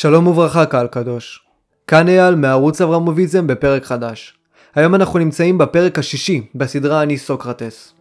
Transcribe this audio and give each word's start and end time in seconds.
שלום 0.00 0.26
וברכה 0.26 0.66
קהל 0.66 0.86
קדוש. 0.86 1.40
כאן 1.86 2.08
אייל 2.08 2.34
מערוץ 2.34 2.80
אברמוביזם 2.80 3.46
בפרק 3.46 3.84
חדש. 3.84 4.38
היום 4.74 4.94
אנחנו 4.94 5.18
נמצאים 5.18 5.58
בפרק 5.58 5.98
השישי 5.98 6.46
בסדרה 6.54 7.02
אני 7.02 7.18
סוקרטס. 7.18 7.94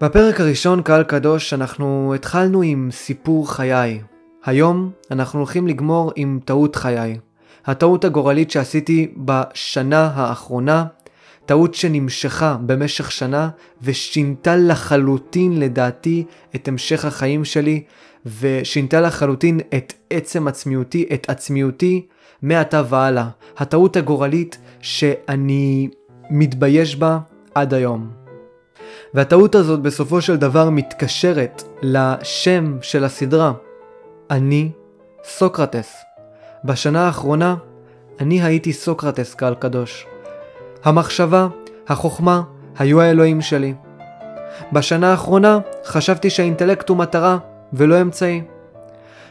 בפרק 0.00 0.40
הראשון 0.40 0.82
קהל 0.82 1.02
קדוש 1.02 1.54
אנחנו 1.54 2.14
התחלנו 2.14 2.62
עם 2.62 2.88
סיפור 2.92 3.52
חיי. 3.52 4.00
היום 4.44 4.90
אנחנו 5.10 5.38
הולכים 5.38 5.66
לגמור 5.66 6.12
עם 6.16 6.40
טעות 6.44 6.76
חיי. 6.76 7.18
הטעות 7.66 8.04
הגורלית 8.04 8.50
שעשיתי 8.50 9.14
בשנה 9.16 10.10
האחרונה, 10.14 10.84
טעות 11.46 11.74
שנמשכה 11.74 12.56
במשך 12.66 13.12
שנה 13.12 13.48
ושינתה 13.82 14.56
לחלוטין 14.56 15.60
לדעתי 15.60 16.24
את 16.54 16.68
המשך 16.68 17.04
החיים 17.04 17.44
שלי 17.44 17.82
ושינתה 18.40 19.00
לחלוטין 19.00 19.60
את 19.74 19.92
עצם 20.10 20.48
עצמיותי, 20.48 21.06
את 21.14 21.30
עצמיותי 21.30 22.06
מעתה 22.42 22.82
והלאה. 22.88 23.28
הטעות 23.56 23.96
הגורלית 23.96 24.58
שאני 24.80 25.88
מתבייש 26.30 26.96
בה 26.96 27.18
עד 27.54 27.74
היום. 27.74 28.10
והטעות 29.14 29.54
הזאת 29.54 29.80
בסופו 29.80 30.20
של 30.20 30.36
דבר 30.36 30.70
מתקשרת 30.70 31.62
לשם 31.82 32.78
של 32.82 33.04
הסדרה. 33.04 33.52
אני 34.30 34.70
סוקרטס. 35.24 35.94
בשנה 36.64 37.06
האחרונה 37.06 37.56
אני 38.20 38.42
הייתי 38.42 38.72
סוקרטס 38.72 39.34
קהל 39.34 39.54
קדוש. 39.54 40.06
המחשבה, 40.84 41.48
החוכמה, 41.88 42.42
היו 42.78 43.00
האלוהים 43.00 43.40
שלי. 43.40 43.74
בשנה 44.72 45.10
האחרונה 45.10 45.58
חשבתי 45.84 46.30
שהאינטלקט 46.30 46.88
הוא 46.88 46.96
מטרה 46.96 47.38
ולא 47.72 48.00
אמצעי. 48.00 48.42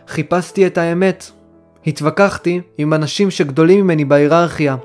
חיפשתי 0.08 0.68
את 0.68 0.78
האמת. 0.78 1.32
התווכחתי 1.88 2.62
עם 2.78 2.94
אנשים 2.94 3.32
שגדולים 3.32 3.84
ממני 3.84 4.06
בהיררכיה, 4.06 4.76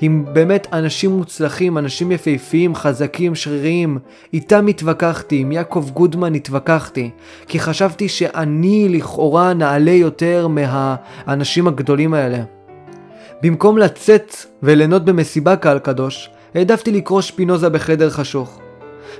עם 0.00 0.24
באמת 0.32 0.66
אנשים 0.72 1.10
מוצלחים, 1.10 1.78
אנשים 1.78 2.12
יפהפיים, 2.12 2.74
חזקים, 2.74 3.34
שריריים. 3.34 3.98
איתם 4.32 4.66
התווכחתי, 4.66 5.36
עם 5.36 5.52
יעקב 5.52 5.90
גודמן 5.94 6.34
התווכחתי, 6.34 7.10
כי 7.48 7.60
חשבתי 7.60 8.08
שאני 8.08 8.88
לכאורה 8.88 9.54
נעלה 9.54 9.90
יותר 9.90 10.48
מהאנשים 10.48 11.68
הגדולים 11.68 12.14
האלה. 12.14 12.42
במקום 13.42 13.78
לצאת 13.78 14.36
וליהנות 14.62 15.04
במסיבה 15.04 15.56
קהל 15.56 15.78
קדוש, 15.78 16.30
העדפתי 16.54 16.92
לקרוא 16.92 17.20
שפינוזה 17.20 17.68
בחדר 17.68 18.10
חשוך. 18.10 18.58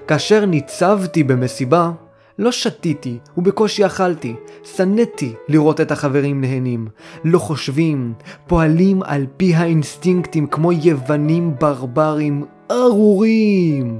כאשר 0.06 0.44
ניצבתי 0.44 1.22
במסיבה, 1.22 1.90
לא 2.38 2.52
שתיתי 2.52 3.18
ובקושי 3.36 3.86
אכלתי, 3.86 4.34
שנאתי 4.64 5.32
לראות 5.48 5.80
את 5.80 5.90
החברים 5.90 6.40
נהנים. 6.40 6.88
לא 7.24 7.38
חושבים, 7.38 8.12
פועלים 8.46 9.02
על 9.02 9.26
פי 9.36 9.54
האינסטינקטים 9.54 10.46
כמו 10.46 10.72
יוונים 10.72 11.54
ברברים 11.60 12.44
ארורים. 12.70 13.98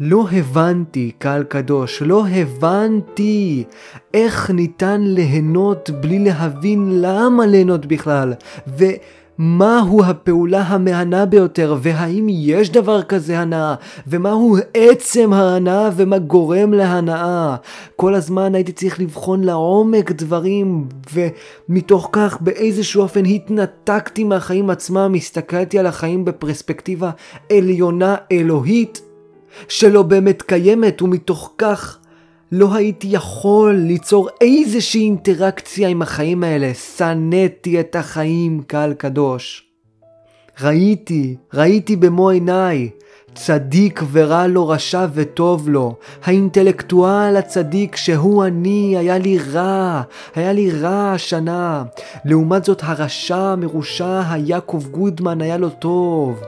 לא 0.00 0.26
הבנתי, 0.32 1.12
קהל 1.18 1.44
קדוש, 1.44 2.02
לא 2.02 2.26
הבנתי 2.26 3.64
איך 4.14 4.50
ניתן 4.50 5.00
ליהנות 5.00 5.90
בלי 5.90 6.18
להבין 6.18 6.88
למה 7.00 7.46
ליהנות 7.46 7.86
בכלל, 7.86 8.32
ו... 8.66 8.84
מהו 9.38 10.04
הפעולה 10.04 10.62
המהנה 10.62 11.26
ביותר, 11.26 11.76
והאם 11.82 12.26
יש 12.30 12.70
דבר 12.70 13.02
כזה 13.02 13.38
הנאה, 13.38 13.74
ומהו 14.06 14.56
עצם 14.74 15.32
ההנאה 15.32 15.90
ומה 15.96 16.18
גורם 16.18 16.72
להנאה. 16.72 17.56
כל 17.96 18.14
הזמן 18.14 18.54
הייתי 18.54 18.72
צריך 18.72 19.00
לבחון 19.00 19.44
לעומק 19.44 20.12
דברים, 20.12 20.88
ומתוך 21.14 22.08
כך 22.12 22.40
באיזשהו 22.40 23.02
אופן 23.02 23.24
התנתקתי 23.24 24.24
מהחיים 24.24 24.70
עצמם, 24.70 25.12
הסתכלתי 25.16 25.78
על 25.78 25.86
החיים 25.86 26.24
בפרספקטיבה 26.24 27.10
עליונה 27.52 28.14
אלוהית, 28.32 29.00
שלא 29.68 30.02
באמת 30.02 30.42
קיימת, 30.42 31.02
ומתוך 31.02 31.52
כך 31.58 31.98
לא 32.56 32.74
הייתי 32.74 33.08
יכול 33.10 33.74
ליצור 33.74 34.28
איזושהי 34.40 35.00
אינטראקציה 35.00 35.88
עם 35.88 36.02
החיים 36.02 36.44
האלה. 36.44 36.74
שנאתי 36.74 37.80
את 37.80 37.96
החיים, 37.96 38.62
קהל 38.66 38.94
קדוש. 38.94 39.64
ראיתי, 40.60 41.36
ראיתי 41.54 41.96
במו 41.96 42.30
עיניי. 42.30 42.90
צדיק 43.34 44.02
ורע 44.12 44.46
לו, 44.46 44.68
רשע 44.68 45.06
וטוב 45.14 45.68
לו. 45.68 45.94
האינטלקטואל 46.24 47.36
הצדיק 47.36 47.96
שהוא 47.96 48.44
אני, 48.44 48.96
היה 48.98 49.18
לי 49.18 49.38
רע, 49.52 50.02
היה 50.34 50.52
לי 50.52 50.70
רע 50.70 51.12
השנה. 51.12 51.84
לעומת 52.24 52.64
זאת 52.64 52.80
הרשע 52.84 53.36
המרושע, 53.36 54.22
היעקב 54.30 54.82
גודמן, 54.90 55.40
היה 55.40 55.56
לו 55.56 55.70
טוב. 55.70 56.40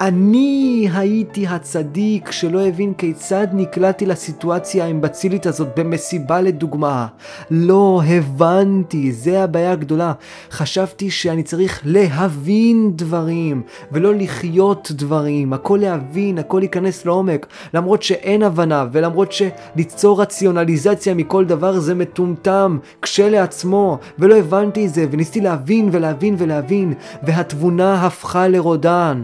אני 0.00 0.88
הייתי 0.94 1.46
הצדיק 1.46 2.30
שלא 2.30 2.66
הבין 2.66 2.94
כיצד 2.94 3.46
נקלעתי 3.52 4.06
לסיטואציה 4.06 4.84
האמבצילית 4.84 5.46
הזאת 5.46 5.68
במסיבה 5.76 6.40
לדוגמה. 6.40 7.06
לא 7.50 8.02
הבנתי, 8.06 9.12
זה 9.12 9.42
הבעיה 9.42 9.72
הגדולה. 9.72 10.12
חשבתי 10.50 11.10
שאני 11.10 11.42
צריך 11.42 11.80
להבין 11.84 12.92
דברים, 12.94 13.62
ולא 13.92 14.14
לחיות 14.14 14.90
דברים. 14.94 15.52
הכל 15.52 15.78
להבין, 15.82 16.38
הכל 16.38 16.58
להיכנס 16.58 17.06
לעומק. 17.06 17.46
למרות 17.74 18.02
שאין 18.02 18.42
הבנה, 18.42 18.86
ולמרות 18.92 19.32
שליצור 19.32 20.22
רציונליזציה 20.22 21.14
מכל 21.14 21.44
דבר 21.44 21.80
זה 21.80 21.94
מטומטם, 21.94 22.78
כשלעצמו, 23.02 23.98
ולא 24.18 24.36
הבנתי 24.36 24.86
את 24.86 24.94
זה, 24.94 25.06
וניסיתי 25.10 25.40
להבין 25.40 25.88
ולהבין 25.92 26.34
ולהבין, 26.38 26.94
והתבונה 27.22 28.06
הפכה 28.06 28.48
לרודן. 28.48 29.22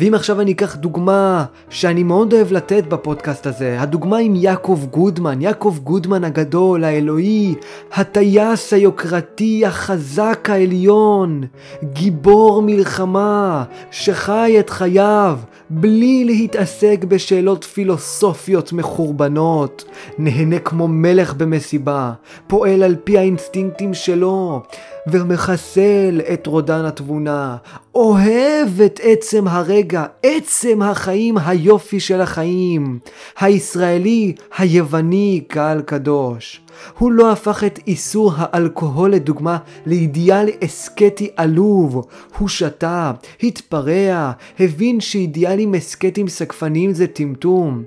ואם 0.00 0.14
עכשיו 0.14 0.40
אני 0.40 0.52
אקח 0.52 0.76
דוגמה 0.76 1.44
שאני 1.70 2.02
מאוד 2.02 2.32
אוהב 2.32 2.52
לתת 2.52 2.84
בפודקאסט 2.88 3.46
הזה, 3.46 3.80
הדוגמה 3.80 4.18
עם 4.18 4.34
יעקב 4.36 4.80
גודמן, 4.90 5.42
יעקב 5.42 5.76
גודמן 5.82 6.24
הגדול, 6.24 6.84
האלוהי, 6.84 7.54
הטייס 7.92 8.72
היוקרתי, 8.72 9.66
החזק 9.66 10.48
העליון, 10.50 11.42
גיבור 11.84 12.62
מלחמה, 12.62 13.64
שחי 13.90 14.56
את 14.60 14.70
חייו, 14.70 15.38
בלי 15.70 16.24
להתעסק 16.24 17.04
בשאלות 17.08 17.64
פילוסופיות 17.64 18.72
מחורבנות, 18.72 19.84
נהנה 20.18 20.58
כמו 20.58 20.88
מלך 20.88 21.34
במסיבה, 21.34 22.12
פועל 22.46 22.82
על 22.82 22.96
פי 23.04 23.18
האינסטינקטים 23.18 23.94
שלו, 23.94 24.62
ומחסל 25.06 26.20
את 26.32 26.46
רודן 26.46 26.84
התבונה, 26.84 27.56
אוהב 27.94 28.80
את 28.86 29.00
עצם 29.02 29.48
הרגע, 29.48 30.04
עצם 30.22 30.82
החיים, 30.82 31.38
היופי 31.38 32.00
של 32.00 32.20
החיים, 32.20 32.98
הישראלי, 33.38 34.34
היווני, 34.58 35.44
קהל 35.48 35.82
קדוש. 35.82 36.60
הוא 36.98 37.12
לא 37.12 37.32
הפך 37.32 37.64
את 37.64 37.80
איסור 37.86 38.32
האלכוהול 38.36 39.12
לדוגמה 39.12 39.58
לאידיאל 39.86 40.48
אסקטי 40.64 41.30
עלוב. 41.36 42.06
הוא 42.38 42.48
שתה, 42.48 43.12
התפרע, 43.42 44.32
הבין 44.60 45.00
שאידיאלים 45.00 45.74
אסקטיים 45.74 46.28
סקפניים 46.28 46.92
זה 46.92 47.06
טמטום. 47.06 47.82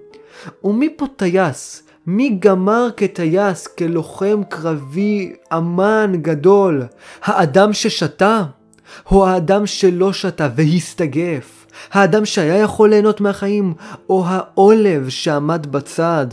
ומי 0.63 0.89
פה 0.97 1.05
טייס? 1.15 1.88
מי 2.11 2.37
גמר 2.39 2.87
כטייס, 2.97 3.67
כלוחם 3.67 4.41
קרבי, 4.49 5.33
אמן 5.53 6.11
גדול? 6.15 6.83
האדם 7.23 7.73
ששתה? 7.73 8.43
או 9.11 9.27
האדם 9.27 9.65
שלא 9.65 10.13
שתה 10.13 10.49
והסתגף? 10.55 11.65
האדם 11.91 12.25
שהיה 12.25 12.57
יכול 12.57 12.89
ליהנות 12.89 13.21
מהחיים, 13.21 13.73
או 14.09 14.23
העולב 14.27 15.09
שעמד 15.09 15.67
בצד? 15.71 16.27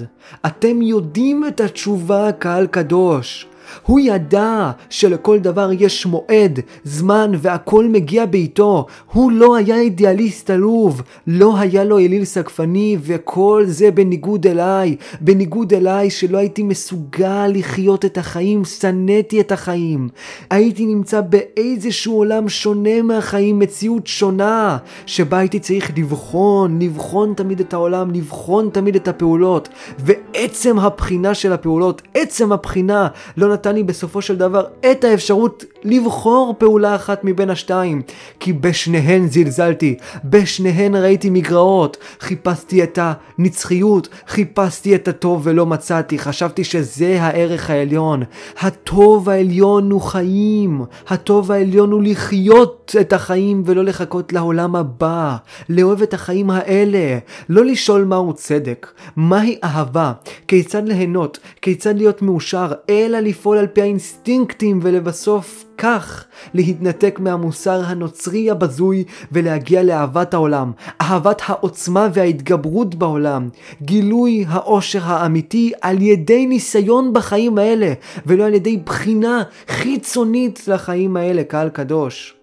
אתם 0.47 0.83
יודעים 0.83 1.45
את 1.49 1.61
התשובה, 1.61 2.33
קהל 2.33 2.67
קדוש. 2.67 3.47
הוא 3.83 4.01
ידע 4.01 4.71
שלכל 4.91 5.39
דבר 5.39 5.71
יש 5.73 6.07
מועד, 6.07 6.61
זמן 6.85 7.33
והכל 7.39 7.85
מגיע 7.89 8.27
בעיתו. 8.27 8.87
הוא 9.13 9.33
לא 9.33 9.57
היה 9.57 9.81
אידיאליסט 9.81 10.51
עלוב, 10.51 11.03
לא 11.27 11.59
היה 11.59 11.85
לו 11.85 11.99
אליל 11.99 12.25
סגפני 12.25 12.97
וכל 13.03 13.65
זה 13.67 13.91
בניגוד 13.91 14.47
אליי. 14.47 14.97
בניגוד 15.21 15.75
אליי 15.75 16.11
שלא 16.11 16.39
הייתי 16.39 16.63
מסוגל 16.63 17.47
לחיות 17.55 18.05
את 18.05 18.19
החיים, 18.19 18.65
שנאתי 18.65 19.41
את 19.41 19.53
החיים. 19.53 20.09
הייתי 20.51 20.87
נמצא 20.87 21.21
באיזשהו 21.21 22.17
עולם 22.17 22.49
שונה 22.49 23.03
מהחיים, 23.03 23.59
מציאות 23.59 24.07
שונה, 24.07 24.77
שבה 25.07 25.39
הייתי 25.39 25.59
צריך 25.59 25.93
לבחון, 25.97 26.79
לבחון 26.83 27.35
תמיד 27.37 27.61
את 27.61 27.75
העולם, 27.75 28.11
לבחון 28.11 28.69
תמיד 28.73 28.97
את 28.97 29.09
הפעולות. 29.09 29.69
ועצם 29.99 30.79
הבחינה 30.79 31.35
של 31.35 31.53
הפעולות, 31.53 32.03
עצם 32.15 32.53
הבחינה, 32.53 33.09
לא 33.37 33.47
נתן 33.57 33.75
לי 33.75 33.83
בסופו 33.83 34.23
של 34.23 34.37
דבר 34.37 34.67
את 34.91 35.05
האפשרות 35.05 35.65
לבחור 35.87 36.55
פעולה 36.59 36.95
אחת 36.95 37.21
מבין 37.25 37.51
השתיים, 37.51 38.03
כי 38.41 38.53
בשניהן 38.53 39.29
זלזלתי, 39.29 39.97
בשניהן 40.25 40.95
ראיתי 40.95 41.31
מגרעות, 41.31 41.97
חיפשתי 42.21 42.83
את 42.83 42.99
הנצחיות, 43.03 44.09
חיפשתי 44.29 44.95
את 44.95 45.09
הטוב 45.09 45.41
ולא 45.45 45.67
מצאתי, 45.67 46.19
חשבתי 46.19 46.65
שזה 46.65 47.23
הערך 47.23 47.71
העליון. 47.71 48.23
הטוב 48.61 49.29
העליון 49.29 49.91
הוא 49.91 50.01
חיים, 50.01 50.85
הטוב 51.09 51.53
העליון 51.53 51.93
הוא 51.93 52.03
לחיות 52.03 52.95
את 53.01 53.13
החיים 53.13 53.63
ולא 53.67 53.85
לחכות 53.85 54.33
לעולם 54.33 54.77
הבא, 54.77 55.37
לאהוב 55.69 56.03
את 56.03 56.15
החיים 56.15 56.51
האלה, 56.51 57.19
לא 57.49 57.65
לשאול 57.65 58.05
מהו 58.05 58.33
צדק, 58.33 58.87
מהי 59.17 59.59
אהבה, 59.65 60.13
כיצד 60.49 60.89
ליהנות, 60.89 61.39
כיצד 61.63 61.97
להיות 61.97 62.23
מאושר, 62.23 62.73
אלא 62.91 63.21
לפעול 63.21 63.59
על 63.59 63.67
פי 63.67 63.81
האינסטינקטים 63.81 64.81
ולבסוף 64.83 65.65
כך 65.79 66.25
להתנתק 66.55 67.19
מהמוסר 67.21 67.83
הנוצרי 67.85 68.51
הבזוי 68.51 69.05
ולהגיע 69.33 69.83
לאהבת 69.83 70.35
העולם, 70.35 70.73
אהבת 71.01 71.43
העוצמה 71.47 72.09
וההתגברות 72.13 72.95
בעולם, 72.95 73.49
גילוי 73.83 74.45
האושר 74.49 75.01
האמיתי 75.05 75.73
על 75.81 76.03
ידי 76.03 76.47
ניסיון 76.47 77.13
בחיים 77.13 77.59
האלה, 77.59 77.93
ולא 78.27 78.45
על 78.45 78.55
ידי 78.55 78.77
בחינה 78.77 79.43
חיצונית 79.69 80.69
לחיים 80.69 81.17
האלה, 81.17 81.45
קהל 81.45 81.69
קדוש. 81.69 82.35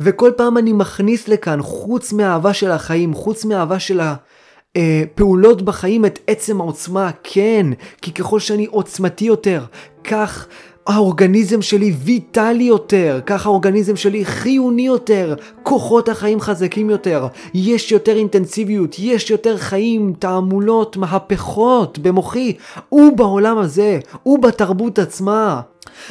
וכל 0.00 0.32
פעם 0.36 0.58
אני 0.58 0.72
מכניס 0.72 1.28
לכאן, 1.28 1.62
חוץ 1.62 2.12
מהאהבה 2.12 2.54
של 2.54 2.70
החיים, 2.70 3.14
חוץ 3.14 3.44
מהאהבה 3.44 3.78
של 3.78 4.00
ה... 4.00 4.14
אה, 4.76 5.02
פעולות 5.14 5.62
בחיים 5.62 6.04
את 6.04 6.18
עצם 6.26 6.60
העוצמה, 6.60 7.10
כן, 7.22 7.66
כי 8.02 8.12
ככל 8.12 8.40
שאני 8.40 8.66
עוצמתי 8.66 9.24
יותר, 9.24 9.64
כך 10.04 10.46
האורגניזם 10.88 11.62
שלי 11.62 11.92
ויטלי 12.04 12.64
יותר, 12.64 13.20
כך 13.26 13.46
האורגניזם 13.46 13.96
שלי 13.96 14.24
חיוני 14.24 14.86
יותר, 14.86 15.34
כוחות 15.62 16.08
החיים 16.08 16.40
חזקים 16.40 16.90
יותר, 16.90 17.26
יש 17.54 17.92
יותר 17.92 18.16
אינטנסיביות, 18.16 18.96
יש 18.98 19.30
יותר 19.30 19.56
חיים, 19.56 20.12
תעמולות, 20.18 20.96
מהפכות 20.96 21.98
במוחי 21.98 22.52
ובעולם 22.92 23.58
הזה, 23.58 23.98
ובתרבות 24.26 24.98
עצמה. 24.98 25.60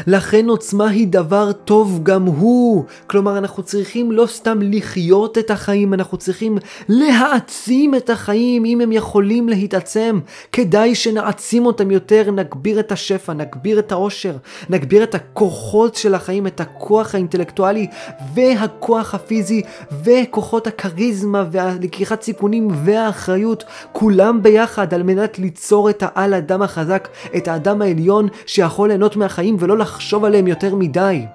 לכן 0.07 0.49
עוצמה 0.49 0.89
היא 0.89 1.07
דבר 1.07 1.51
טוב 1.51 1.99
גם 2.03 2.23
הוא. 2.23 2.85
כלומר, 3.07 3.37
אנחנו 3.37 3.63
צריכים 3.63 4.11
לא 4.11 4.25
סתם 4.25 4.59
לחיות 4.61 5.37
את 5.37 5.51
החיים, 5.51 5.93
אנחנו 5.93 6.17
צריכים 6.17 6.57
להעצים 6.89 7.95
את 7.95 8.09
החיים, 8.09 8.65
אם 8.65 8.81
הם 8.81 8.91
יכולים 8.91 9.49
להתעצם. 9.49 10.19
כדאי 10.51 10.95
שנעצים 10.95 11.65
אותם 11.65 11.91
יותר, 11.91 12.31
נגביר 12.31 12.79
את 12.79 12.91
השפע, 12.91 13.33
נגביר 13.33 13.79
את 13.79 13.91
העושר, 13.91 14.37
נגביר 14.69 15.03
את 15.03 15.15
הכוחות 15.15 15.95
של 15.95 16.15
החיים, 16.15 16.47
את 16.47 16.61
הכוח 16.61 17.15
האינטלקטואלי 17.15 17.87
והכוח 18.33 19.15
הפיזי 19.15 19.61
וכוחות 20.03 20.67
הכריזמה 20.67 21.45
והלקיחת 21.51 22.21
סיכונים 22.21 22.67
והאחריות, 22.85 23.63
כולם 23.91 24.43
ביחד 24.43 24.93
על 24.93 25.03
מנת 25.03 25.39
ליצור 25.39 25.89
את 25.89 26.03
העל 26.05 26.33
אדם 26.33 26.61
החזק, 26.61 27.07
את 27.37 27.47
האדם 27.47 27.81
העליון 27.81 28.27
שיכול 28.45 28.87
ליהנות 28.87 29.15
מהחיים 29.15 29.55
ולא 29.59 29.76
לחשוב 29.77 30.25
עליהם 30.25 30.47
יותר 30.47 30.75
מדי. 30.75 31.25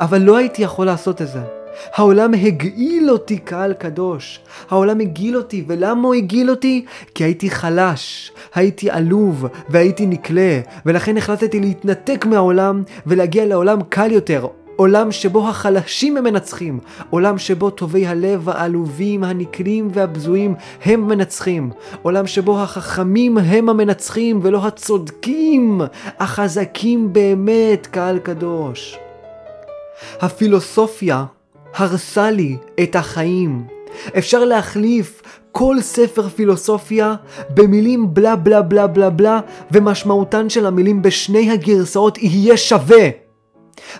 אבל 0.00 0.22
לא 0.22 0.36
הייתי 0.36 0.62
יכול 0.62 0.86
לעשות 0.86 1.22
את 1.22 1.28
זה. 1.28 1.40
העולם 1.94 2.34
הגעיל 2.34 3.10
אותי 3.10 3.38
קהל 3.38 3.72
קדוש. 3.72 4.40
העולם 4.70 5.00
הגעיל 5.00 5.36
אותי, 5.36 5.64
ולמה 5.66 6.06
הוא 6.08 6.14
הגעיל 6.14 6.50
אותי? 6.50 6.84
כי 7.14 7.24
הייתי 7.24 7.50
חלש, 7.50 8.32
הייתי 8.54 8.90
עלוב 8.90 9.46
והייתי 9.68 10.06
נקלה, 10.06 10.60
ולכן 10.86 11.16
החלטתי 11.16 11.60
להתנתק 11.60 12.26
מהעולם 12.26 12.82
ולהגיע 13.06 13.46
לעולם 13.46 13.78
קל 13.88 14.12
יותר, 14.12 14.46
עולם 14.78 15.12
שבו 15.12 15.48
החלשים 15.48 16.16
הם 16.16 16.24
מנצחים, 16.24 16.78
עולם 17.10 17.38
שבו 17.38 17.70
טובי 17.70 18.06
הלב 18.06 18.48
העלובים, 18.48 19.24
הנקלים 19.24 19.88
והבזויים 19.92 20.54
הם 20.84 21.08
מנצחים, 21.08 21.70
עולם 22.02 22.26
שבו 22.26 22.60
החכמים 22.60 23.38
הם 23.38 23.68
המנצחים 23.68 24.40
ולא 24.42 24.66
הצודקים, 24.66 25.80
החזקים 26.18 27.12
באמת, 27.12 27.86
קהל 27.86 28.18
קדוש. 28.18 28.98
הפילוסופיה 30.20 31.24
הרסה 31.74 32.30
לי 32.30 32.56
את 32.82 32.96
החיים. 32.96 33.66
אפשר 34.18 34.44
להחליף 34.44 35.22
כל 35.52 35.76
ספר 35.80 36.28
פילוסופיה 36.28 37.14
במילים 37.54 38.14
בלה 38.14 38.36
בלה 38.36 38.62
בלה 38.62 38.86
בלה 38.86 39.10
בלה 39.10 39.40
ומשמעותן 39.72 40.48
של 40.48 40.66
המילים 40.66 41.02
בשני 41.02 41.50
הגרסאות 41.50 42.18
יהיה 42.18 42.56
שווה. 42.56 43.27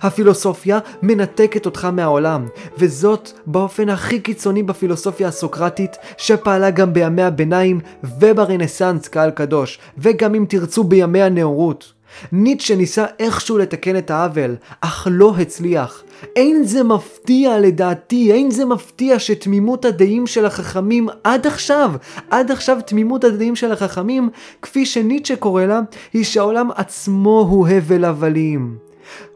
הפילוסופיה 0.03 0.79
מנתקת 1.03 1.67
אותך 1.67 1.85
מהעולם, 1.85 2.47
וזאת 2.79 3.31
באופן 3.47 3.89
הכי 3.89 4.21
קיצוני 4.21 4.63
בפילוסופיה 4.63 5.29
הסוקרטית, 5.29 5.97
שפעלה 6.17 6.71
גם 6.71 6.93
בימי 6.93 7.23
הביניים 7.23 7.81
וברנסאנס 8.19 9.09
קהל 9.09 9.31
קדוש, 9.31 9.79
וגם 9.99 10.35
אם 10.35 10.45
תרצו 10.49 10.85
בימי 10.85 11.23
הנאורות. 11.23 11.99
ניטשה 12.33 12.77
ניסה 12.77 13.07
איכשהו 13.19 13.59
לתקן 13.59 13.97
את 13.97 14.11
העוול, 14.11 14.57
אך 14.81 15.07
לא 15.11 15.35
הצליח. 15.39 16.03
אין 16.37 16.65
זה 16.65 16.83
מפתיע 16.83 17.59
לדעתי, 17.59 18.33
אין 18.33 18.51
זה 18.51 18.65
מפתיע 18.65 19.19
שתמימות 19.19 19.85
הדעים 19.85 20.27
של 20.27 20.47
החכמים 20.47 21.09
עד 21.25 21.47
עכשיו, 21.47 21.93
עד 22.31 22.51
עכשיו 22.51 22.79
תמימות 22.87 23.25
הדעים 23.25 23.57
של 23.57 23.73
החכמים, 23.73 24.31
כפי 24.63 24.87
שניטשה 24.87 25.37
קורא 25.37 25.65
לה, 25.65 25.81
היא 26.13 26.25
שהעולם 26.25 26.71
עצמו 26.77 27.47
הוא 27.51 27.69
הבל 27.69 28.05
הבלים. 28.05 28.88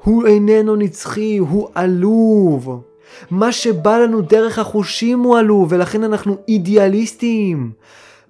הוא 0.05 0.27
איננו 0.27 0.77
נצחי, 0.77 1.39
הוא 1.39 1.69
עלוב. 1.75 2.81
מה 3.31 3.53
שבא 3.53 3.99
לנו 3.99 4.21
דרך 4.21 4.59
החושים 4.59 5.21
הוא 5.21 5.39
עלוב, 5.39 5.69
ולכן 5.73 6.05
אנחנו 6.05 6.37
אידיאליסטים. 6.49 7.71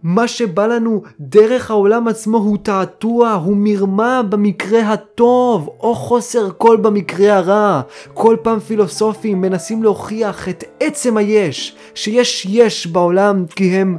מה 0.02 0.28
שבא 0.28 0.66
לנו 0.66 1.02
דרך 1.20 1.70
העולם 1.70 2.08
עצמו 2.08 2.38
הוא 2.38 2.58
תעתוע, 2.62 3.32
הוא 3.32 3.56
מרמה 3.56 4.22
במקרה 4.22 4.92
הטוב, 4.92 5.68
או 5.80 5.94
חוסר 5.94 6.50
קול 6.50 6.76
במקרה 6.76 7.36
הרע. 7.36 7.80
כל 8.14 8.36
פעם 8.42 8.60
פילוסופים 8.60 9.40
מנסים 9.40 9.82
להוכיח 9.82 10.48
את 10.48 10.64
עצם 10.80 11.16
היש, 11.16 11.76
שיש 11.94 12.46
יש 12.50 12.86
בעולם 12.86 13.44
כי 13.56 13.64
הם 13.64 13.98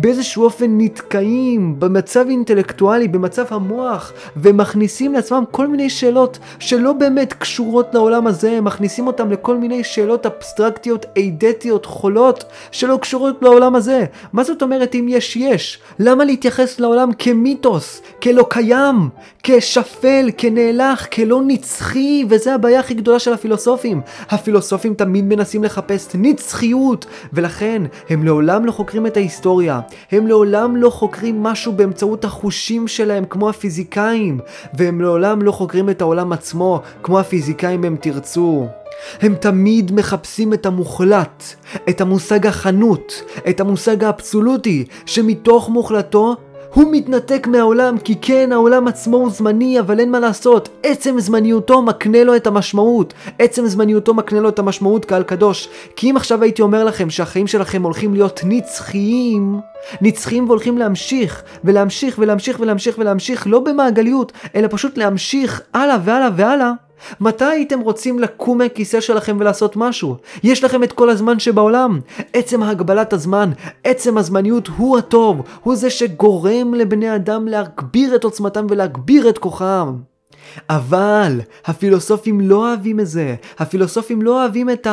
באיזשהו 0.00 0.44
אופן 0.44 0.78
נתקעים 0.78 1.80
במצב 1.80 2.24
אינטלקטואלי, 2.28 3.08
במצב 3.08 3.44
המוח, 3.50 4.12
ומכניסים 4.36 5.12
לעצמם 5.12 5.44
כל 5.50 5.66
מיני 5.66 5.90
שאלות 5.90 6.38
שלא 6.58 6.92
באמת 6.92 7.32
קשורות 7.32 7.94
לעולם 7.94 8.26
הזה, 8.26 8.60
מכניסים 8.60 9.06
אותם 9.06 9.30
לכל 9.30 9.56
מיני 9.56 9.84
שאלות 9.84 10.26
אבסטרקטיות, 10.26 11.06
אידטיות, 11.16 11.86
חולות, 11.86 12.44
שלא 12.70 12.98
קשורות 13.02 13.42
לעולם 13.42 13.74
הזה. 13.74 14.04
מה 14.32 14.44
זאת 14.44 14.62
אומרת 14.62 14.94
אם 14.94 15.06
יש 15.08 15.36
יש? 15.36 15.78
למה 15.98 16.24
להתייחס 16.24 16.80
לעולם 16.80 17.10
כמיתוס, 17.18 18.02
כלא 18.22 18.46
קיים, 18.50 19.08
כשפל, 19.42 20.30
כנאלח, 20.38 21.06
כלא 21.06 21.42
נצחי, 21.46 22.24
וזה 22.28 22.54
הבעיה 22.54 22.80
הכי 22.80 22.94
גדולה 22.94 23.18
של 23.18 23.32
הפילוסופים. 23.32 24.00
הפילוסופים 24.30 24.94
תמיד 24.94 25.24
מנסים 25.24 25.64
לחפש 25.64 26.08
נצחיות, 26.14 27.06
ולכן 27.32 27.82
הם 28.10 28.24
לעולם 28.24 28.66
לא 28.66 28.72
חוקרים 28.72 29.06
את 29.06 29.16
ההיסטוריה. 29.16 29.80
הם 30.12 30.26
לעולם 30.26 30.76
לא 30.76 30.90
חוקרים 30.90 31.42
משהו 31.42 31.72
באמצעות 31.72 32.24
החושים 32.24 32.88
שלהם 32.88 33.24
כמו 33.24 33.48
הפיזיקאים, 33.48 34.40
והם 34.74 35.00
לעולם 35.00 35.42
לא 35.42 35.52
חוקרים 35.52 35.90
את 35.90 36.00
העולם 36.00 36.32
עצמו 36.32 36.80
כמו 37.02 37.20
הפיזיקאים 37.20 37.84
הם 37.84 37.96
תרצו. 38.00 38.66
הם 39.20 39.34
תמיד 39.34 39.92
מחפשים 39.92 40.52
את 40.52 40.66
המוחלט, 40.66 41.44
את 41.88 42.00
המושג 42.00 42.46
החנות, 42.46 43.22
את 43.48 43.60
המושג 43.60 44.04
האבסולוטי, 44.04 44.84
שמתוך 45.06 45.68
מוחלטו 45.68 46.36
הוא 46.74 46.84
מתנתק 46.92 47.46
מהעולם 47.46 47.98
כי 47.98 48.14
כן 48.22 48.52
העולם 48.52 48.88
עצמו 48.88 49.16
הוא 49.16 49.30
זמני 49.30 49.80
אבל 49.80 50.00
אין 50.00 50.10
מה 50.10 50.20
לעשות. 50.20 50.68
עצם 50.82 51.20
זמניותו 51.20 51.82
מקנה 51.82 52.24
לו 52.24 52.36
את 52.36 52.46
המשמעות. 52.46 53.14
עצם 53.38 53.66
זמניותו 53.66 54.14
מקנה 54.14 54.40
לו 54.40 54.48
את 54.48 54.58
המשמעות 54.58 55.04
קהל 55.04 55.22
קדוש. 55.22 55.68
כי 55.96 56.10
אם 56.10 56.16
עכשיו 56.16 56.42
הייתי 56.42 56.62
אומר 56.62 56.84
לכם 56.84 57.10
שהחיים 57.10 57.46
שלכם 57.46 57.82
הולכים 57.82 58.14
להיות 58.14 58.40
נצחיים 58.44 59.60
נצחיים 60.00 60.46
והולכים 60.46 60.78
להמשיך 60.78 61.42
ולהמשיך 61.64 62.18
ולהמשיך 62.18 62.60
ולהמשיך 62.60 62.98
ולהמשיך 62.98 63.46
לא 63.46 63.60
במעגליות 63.60 64.32
אלא 64.54 64.68
פשוט 64.70 64.98
להמשיך 64.98 65.62
הלאה 65.74 65.96
והלאה 66.04 66.28
והלאה 66.36 66.72
מתי 67.20 67.44
הייתם 67.44 67.80
רוצים 67.80 68.18
לקום 68.18 68.58
מהכיסא 68.58 69.00
שלכם 69.00 69.36
ולעשות 69.40 69.76
משהו? 69.76 70.16
יש 70.42 70.64
לכם 70.64 70.82
את 70.82 70.92
כל 70.92 71.10
הזמן 71.10 71.38
שבעולם. 71.38 72.00
עצם 72.32 72.62
הגבלת 72.62 73.12
הזמן, 73.12 73.50
עצם 73.84 74.18
הזמניות 74.18 74.68
הוא 74.68 74.98
הטוב, 74.98 75.42
הוא 75.62 75.76
זה 75.76 75.90
שגורם 75.90 76.74
לבני 76.74 77.14
אדם 77.14 77.48
להגביר 77.48 78.16
את 78.16 78.24
עוצמתם 78.24 78.66
ולהגביר 78.70 79.28
את 79.28 79.38
כוחם. 79.38 80.09
אבל 80.68 81.40
הפילוסופים 81.64 82.40
לא 82.40 82.56
אוהבים 82.68 83.00
את 83.00 83.06
זה. 83.06 83.34
הפילוסופים 83.58 84.22
לא 84.22 84.40
אוהבים 84.40 84.70
את 84.70 84.86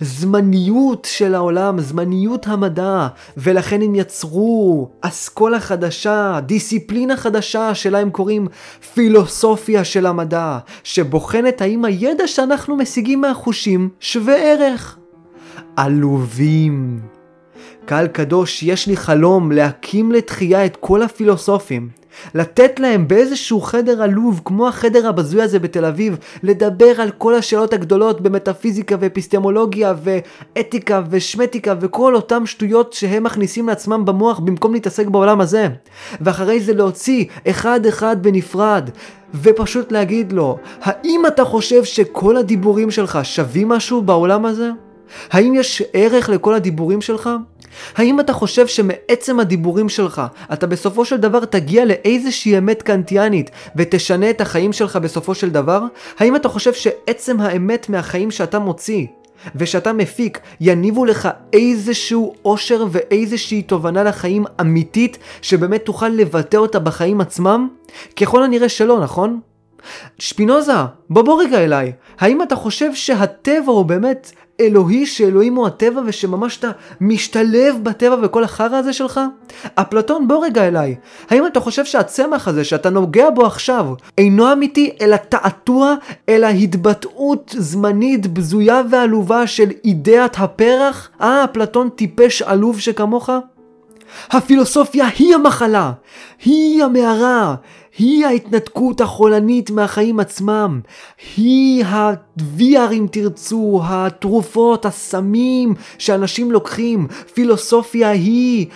הזמניות 0.00 1.08
של 1.10 1.34
העולם, 1.34 1.80
זמניות 1.80 2.46
המדע, 2.46 3.06
ולכן 3.36 3.82
הם 3.82 3.94
יצרו 3.94 4.88
אסכולה 5.00 5.60
חדשה, 5.60 6.40
דיסציפלינה 6.46 7.16
חדשה, 7.16 7.74
שלה 7.74 7.98
הם 7.98 8.10
קוראים 8.10 8.48
פילוסופיה 8.94 9.84
של 9.84 10.06
המדע, 10.06 10.58
שבוחנת 10.84 11.60
האם 11.60 11.84
הידע 11.84 12.26
שאנחנו 12.26 12.76
משיגים 12.76 13.20
מהחושים 13.20 13.88
שווה 14.00 14.34
ערך. 14.36 14.98
עלובים. 15.76 17.00
קהל 17.84 18.06
קדוש, 18.06 18.62
יש 18.62 18.86
לי 18.86 18.96
חלום 18.96 19.52
להקים 19.52 20.12
לתחייה 20.12 20.66
את 20.66 20.76
כל 20.80 21.02
הפילוסופים. 21.02 21.88
לתת 22.34 22.80
להם 22.80 23.08
באיזשהו 23.08 23.60
חדר 23.60 24.02
עלוב, 24.02 24.40
כמו 24.44 24.68
החדר 24.68 25.08
הבזוי 25.08 25.42
הזה 25.42 25.58
בתל 25.58 25.84
אביב, 25.84 26.16
לדבר 26.42 27.00
על 27.00 27.10
כל 27.10 27.34
השאלות 27.34 27.72
הגדולות 27.72 28.20
במטאפיזיקה 28.20 28.96
ואפיסטמולוגיה 29.00 29.94
ואתיקה 30.02 31.02
ושמטיקה 31.10 31.74
וכל 31.80 32.14
אותם 32.14 32.46
שטויות 32.46 32.92
שהם 32.92 33.24
מכניסים 33.24 33.68
לעצמם 33.68 34.04
במוח 34.04 34.38
במקום 34.38 34.72
להתעסק 34.72 35.06
בעולם 35.06 35.40
הזה. 35.40 35.68
ואחרי 36.20 36.60
זה 36.60 36.74
להוציא 36.74 37.24
אחד 37.48 37.86
אחד 37.86 38.22
בנפרד. 38.22 38.90
ופשוט 39.42 39.92
להגיד 39.92 40.32
לו, 40.32 40.58
האם 40.82 41.26
אתה 41.26 41.44
חושב 41.44 41.84
שכל 41.84 42.36
הדיבורים 42.36 42.90
שלך 42.90 43.18
שווים 43.22 43.68
משהו 43.68 44.02
בעולם 44.02 44.46
הזה? 44.46 44.70
האם 45.30 45.54
יש 45.54 45.82
ערך 45.92 46.28
לכל 46.28 46.54
הדיבורים 46.54 47.00
שלך? 47.00 47.30
האם 47.96 48.20
אתה 48.20 48.32
חושב 48.32 48.66
שמעצם 48.66 49.40
הדיבורים 49.40 49.88
שלך, 49.88 50.22
אתה 50.52 50.66
בסופו 50.66 51.04
של 51.04 51.16
דבר 51.16 51.44
תגיע 51.44 51.84
לאיזושהי 51.84 52.58
אמת 52.58 52.82
קנטיאנית 52.82 53.50
ותשנה 53.76 54.30
את 54.30 54.40
החיים 54.40 54.72
שלך 54.72 54.96
בסופו 54.96 55.34
של 55.34 55.50
דבר? 55.50 55.82
האם 56.18 56.36
אתה 56.36 56.48
חושב 56.48 56.72
שעצם 56.72 57.40
האמת 57.40 57.88
מהחיים 57.88 58.30
שאתה 58.30 58.58
מוציא 58.58 59.06
ושאתה 59.56 59.92
מפיק 59.92 60.40
יניבו 60.60 61.04
לך 61.04 61.28
איזשהו 61.52 62.34
אושר 62.44 62.84
ואיזושהי 62.90 63.62
תובנה 63.62 64.02
לחיים 64.02 64.44
אמיתית 64.60 65.18
שבאמת 65.42 65.84
תוכל 65.84 66.08
לבטא 66.08 66.56
אותה 66.56 66.78
בחיים 66.78 67.20
עצמם? 67.20 67.68
ככל 68.16 68.42
הנראה 68.42 68.68
שלא, 68.68 69.00
נכון? 69.00 69.40
שפינוזה, 70.18 70.72
בוא 71.10 71.22
בוא 71.22 71.42
רגע 71.42 71.64
אליי. 71.64 71.92
האם 72.18 72.42
אתה 72.42 72.56
חושב 72.56 72.94
שהטבע 72.94 73.72
הוא 73.72 73.84
באמת 73.84 74.32
אלוהי 74.60 75.06
שאלוהים 75.06 75.54
הוא 75.54 75.66
הטבע 75.66 76.00
ושממש 76.06 76.56
אתה 76.56 76.70
משתלב 77.00 77.76
בטבע 77.82 78.16
וכל 78.22 78.44
החרא 78.44 78.76
הזה 78.76 78.92
שלך? 78.92 79.20
אפלטון 79.74 80.28
בוא 80.28 80.44
רגע 80.44 80.68
אליי, 80.68 80.94
האם 81.30 81.46
אתה 81.46 81.60
חושב 81.60 81.84
שהצמח 81.84 82.48
הזה 82.48 82.64
שאתה 82.64 82.90
נוגע 82.90 83.30
בו 83.30 83.46
עכשיו 83.46 83.86
אינו 84.18 84.52
אמיתי 84.52 84.90
אלא 85.00 85.16
תעתוע 85.16 85.94
אלא 86.28 86.46
התבטאות 86.46 87.54
זמנית 87.58 88.26
בזויה 88.26 88.82
ועלובה 88.90 89.46
של 89.46 89.70
אידאת 89.84 90.36
הפרח? 90.38 91.10
אה 91.20 91.44
אפלטון 91.44 91.88
טיפש 91.88 92.42
עלוב 92.42 92.80
שכמוך? 92.80 93.30
הפילוסופיה 94.30 95.06
היא 95.18 95.34
המחלה, 95.34 95.92
היא 96.44 96.84
המערה, 96.84 97.54
היא 97.98 98.26
ההתנתקות 98.26 99.00
החולנית 99.00 99.70
מהחיים 99.70 100.20
עצמם. 100.20 100.80
היא 101.36 101.84
ה-VR 101.84 102.92
אם 102.92 103.06
תרצו, 103.10 103.80
התרופות, 103.84 104.86
הסמים 104.86 105.74
שאנשים 105.98 106.50
לוקחים. 106.50 107.06
פילוסופיה 107.34 108.10
היא 108.10 108.66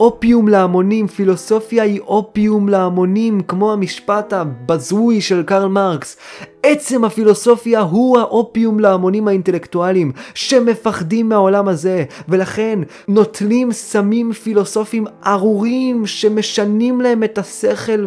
אופיום 0.00 0.48
להמונים, 0.48 1.06
פילוסופיה 1.06 1.82
היא 1.82 2.00
אופיום 2.00 2.68
להמונים, 2.68 3.40
כמו 3.40 3.72
המשפט 3.72 4.32
הבזוי 4.32 5.20
של 5.20 5.42
קרל 5.42 5.68
מרקס. 5.68 6.16
עצם 6.62 7.04
הפילוסופיה 7.04 7.80
הוא 7.80 8.18
האופיום 8.18 8.80
להמונים 8.80 9.28
האינטלקטואליים 9.28 10.12
שמפחדים 10.34 11.28
מהעולם 11.28 11.68
הזה 11.68 12.04
ולכן 12.28 12.78
נוטלים 13.08 13.72
סמים 13.72 14.32
פילוסופיים 14.32 15.06
ארורים 15.26 16.06
שמשנים 16.06 17.00
להם 17.00 17.24
את 17.24 17.38
השכל 17.38 18.06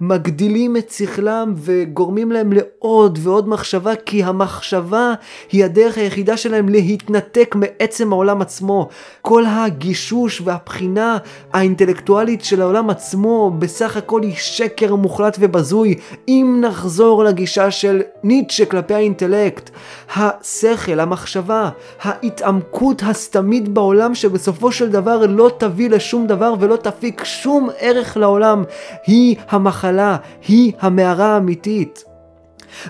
ומגדילים 0.00 0.76
את 0.76 0.90
שכלם 0.90 1.54
וגורמים 1.56 2.32
להם 2.32 2.52
לעוד 2.52 3.18
ועוד 3.22 3.48
מחשבה 3.48 3.96
כי 3.96 4.24
המחשבה 4.24 5.14
היא 5.52 5.64
הדרך 5.64 5.98
היחידה 5.98 6.36
שלהם 6.36 6.68
להתנתק 6.68 7.54
מעצם 7.54 8.12
העולם 8.12 8.42
עצמו. 8.42 8.88
כל 9.22 9.44
הגישוש 9.46 10.42
והבחינה 10.44 11.18
האינטלקטואלית 11.52 12.44
של 12.44 12.62
העולם 12.62 12.90
עצמו 12.90 13.50
בסך 13.58 13.96
הכל 13.96 14.22
היא 14.22 14.34
שקר 14.36 14.94
מוחלט 14.94 15.36
ובזוי 15.40 15.94
אם 16.28 16.58
נחזור 16.60 17.24
לגישה 17.24 17.70
של 17.80 18.02
ניטשה 18.22 18.66
כלפי 18.66 18.94
האינטלקט, 18.94 19.70
השכל, 20.16 21.00
המחשבה, 21.00 21.70
ההתעמקות 22.02 23.02
הסתמית 23.06 23.68
בעולם 23.68 24.14
שבסופו 24.14 24.72
של 24.72 24.90
דבר 24.90 25.26
לא 25.26 25.50
תביא 25.58 25.90
לשום 25.90 26.26
דבר 26.26 26.54
ולא 26.60 26.76
תפיק 26.76 27.24
שום 27.24 27.68
ערך 27.78 28.16
לעולם, 28.16 28.64
היא 29.06 29.36
המחלה, 29.50 30.16
היא 30.48 30.72
המערה 30.80 31.34
האמיתית. 31.34 32.04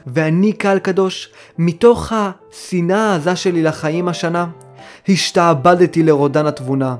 ואני 0.06 0.52
קהל 0.52 0.78
קדוש, 0.78 1.32
מתוך 1.59 2.12
השנאה 2.12 3.12
העזה 3.12 3.37
שלי 3.37 3.62
לחיים 3.62 4.09
השנה, 4.09 4.47
השתעבדתי 5.09 6.02
לרודן 6.02 6.47
התבונה. 6.47 6.97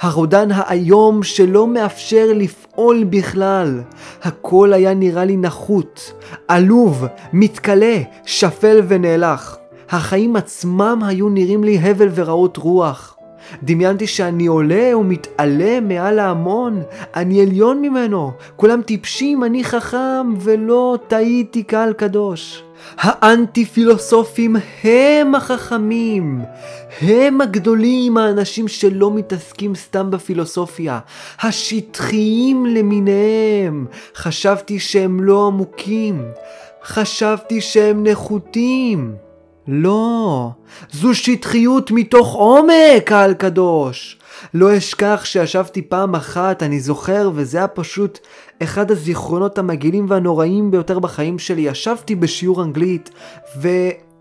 הרודן 0.00 0.48
האיום 0.52 1.22
שלא 1.22 1.66
מאפשר 1.66 2.26
לפעול 2.34 3.04
בכלל. 3.04 3.80
הכל 4.22 4.72
היה 4.72 4.94
נראה 4.94 5.24
לי 5.24 5.36
נחות, 5.36 6.12
עלוב, 6.48 7.06
מתכלה, 7.32 7.96
שפל 8.24 8.80
ונאלח. 8.88 9.56
החיים 9.90 10.36
עצמם 10.36 11.00
היו 11.06 11.28
נראים 11.28 11.64
לי 11.64 11.78
הבל 11.78 12.08
ורעות 12.14 12.56
רוח. 12.56 13.16
דמיינתי 13.62 14.06
שאני 14.06 14.46
עולה 14.46 14.96
ומתעלה 14.96 15.80
מעל 15.80 16.18
ההמון, 16.18 16.82
אני 17.16 17.40
עליון 17.42 17.82
ממנו, 17.82 18.32
כולם 18.56 18.82
טיפשים, 18.82 19.44
אני 19.44 19.64
חכם, 19.64 20.34
ולא 20.40 20.98
טעיתי 21.08 21.62
קהל 21.62 21.92
קדוש. 21.92 22.62
האנטי 22.96 23.64
פילוסופים 23.64 24.56
הם 24.84 25.34
החכמים, 25.34 26.40
הם 27.00 27.40
הגדולים, 27.40 28.16
האנשים 28.16 28.68
שלא 28.68 29.10
מתעסקים 29.10 29.74
סתם 29.74 30.10
בפילוסופיה, 30.10 30.98
השטחיים 31.42 32.66
למיניהם. 32.66 33.86
חשבתי 34.16 34.78
שהם 34.78 35.24
לא 35.24 35.46
עמוקים, 35.46 36.24
חשבתי 36.84 37.60
שהם 37.60 38.06
נחותים. 38.06 39.14
לא, 39.68 40.48
זו 40.92 41.14
שטחיות 41.14 41.90
מתוך 41.90 42.34
עומק, 42.34 43.04
קהל 43.04 43.34
קדוש. 43.34 44.19
לא 44.54 44.76
אשכח 44.76 45.22
שישבתי 45.24 45.82
פעם 45.82 46.14
אחת, 46.14 46.62
אני 46.62 46.80
זוכר, 46.80 47.30
וזה 47.34 47.58
היה 47.58 47.68
פשוט 47.68 48.18
אחד 48.62 48.90
הזיכרונות 48.90 49.58
המגעילים 49.58 50.06
והנוראים 50.08 50.70
ביותר 50.70 50.98
בחיים 50.98 51.38
שלי. 51.38 51.60
ישבתי 51.60 52.14
בשיעור 52.14 52.62
אנגלית, 52.62 53.10
ו... 53.60 53.68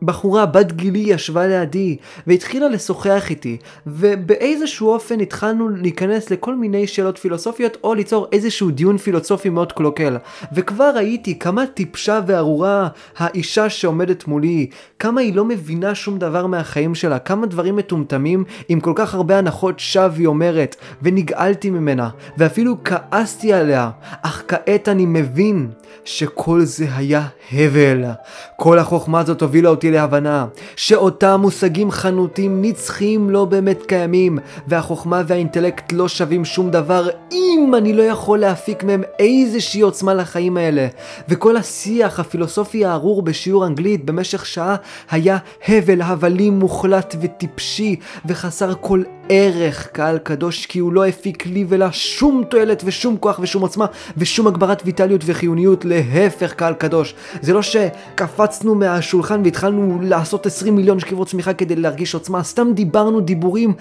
בחורה 0.02 0.46
בת 0.46 0.72
גילי 0.72 1.00
ישבה 1.00 1.48
לידי 1.48 1.98
והתחילה 2.28 2.70
לשוחח 2.70 3.26
איתי 3.30 3.58
ובאיזשהו 3.88 4.90
אופן 4.90 5.20
התחלנו 5.20 5.70
להיכנס 5.70 6.30
לכל 6.30 6.56
מיני 6.56 6.88
שאלות 6.88 7.18
פילוסופיות 7.18 7.78
או 7.84 7.94
ליצור 7.94 8.28
איזשהו 8.32 8.72
דיון 8.72 8.98
פילוסופי 8.98 9.50
מאוד 9.50 9.72
קלוקל. 9.72 10.18
וכבר 10.54 10.92
ראיתי 10.96 11.40
כמה 11.40 11.68
טיפשה 11.68 12.20
וארורה 12.28 12.88
האישה 13.18 13.70
שעומדת 13.70 14.28
מולי 14.28 14.68
כמה 15.00 15.22
היא 15.22 15.36
לא 15.36 15.46
מבינה 15.46 15.96
שום 15.96 16.20
דבר 16.20 16.48
מהחיים 16.48 16.96
שלה 16.96 17.20
כמה 17.20 17.46
דברים 17.46 17.76
מטומטמים 17.76 18.44
עם 18.70 18.80
כל 18.80 18.94
כך 18.96 19.14
הרבה 19.14 19.38
הנחות 19.38 19.80
שווא 19.80 20.16
היא 20.18 20.28
אומרת 20.28 20.76
ונגעלתי 21.02 21.70
ממנה 21.70 22.10
ואפילו 22.38 22.76
כעסתי 22.84 23.54
עליה. 23.54 23.90
אך 24.22 24.44
כעת 24.48 24.90
אני 24.90 25.06
מבין 25.06 25.70
שכל 26.06 26.62
זה 26.62 26.86
היה 26.96 27.28
הבל. 27.52 28.04
כל 28.58 28.80
החוכמה 28.80 29.20
הזאת 29.20 29.42
הובילה 29.42 29.70
אותי 29.70 29.89
להבנה 29.92 30.46
שאותם 30.76 31.40
מושגים 31.42 31.92
חנותים 31.92 32.62
נצחיים 32.62 33.30
לא 33.30 33.46
באמת 33.46 33.86
קיימים 33.86 34.38
והחוכמה 34.68 35.22
והאינטלקט 35.28 35.92
לא 35.92 36.08
שווים 36.08 36.46
שום 36.46 36.72
דבר 36.72 37.10
אם 37.32 37.74
אני 37.78 37.94
לא 37.94 38.04
יכול 38.04 38.40
להפיק 38.40 38.84
מהם 38.84 39.04
איזושהי 39.20 39.82
עוצמה 39.82 40.14
לחיים 40.14 40.58
האלה. 40.58 40.88
וכל 41.30 41.58
השיח 41.58 42.20
הפילוסופי 42.20 42.86
הארור 42.86 43.22
בשיעור 43.22 43.66
אנגלית 43.68 44.06
במשך 44.06 44.46
שעה 44.46 44.76
היה 45.12 45.38
הבל 45.68 46.02
הבלים 46.02 46.60
מוחלט 46.60 47.16
וטיפשי 47.22 47.96
וחסר 48.26 48.74
כל 48.82 49.04
ערך 49.30 49.88
קהל 49.88 50.18
קדוש 50.18 50.66
כי 50.66 50.80
הוא 50.80 50.94
לא 50.94 51.06
הפיק 51.06 51.46
לי 51.46 51.66
ולה 51.68 51.92
שום 51.92 52.44
תועלת 52.50 52.82
ושום 52.86 53.18
כוח 53.18 53.40
ושום 53.40 53.62
עוצמה 53.62 53.86
ושום 54.18 54.48
הגברת 54.48 54.82
ויטליות 54.86 55.22
וחיוניות 55.26 55.86
להפך 55.86 56.54
קהל 56.54 56.74
קדוש. 56.74 57.16
זה 57.42 57.54
לא 57.54 57.62
שקפצנו 57.62 58.76
מהשולחן 58.76 59.42
והתחלנו 59.44 59.79
דיברנו 59.80 60.02
לעשות 60.02 60.46
20 60.46 60.76
מיליון 60.76 61.00
שכיבות 61.00 61.28
צמיחה 61.28 61.54
כדי 61.54 61.76
להרגיש 61.76 62.14
עוצמה, 62.14 62.44
סתם 62.44 62.68
דיברנו 62.74 63.20
דיבורים 63.20 63.74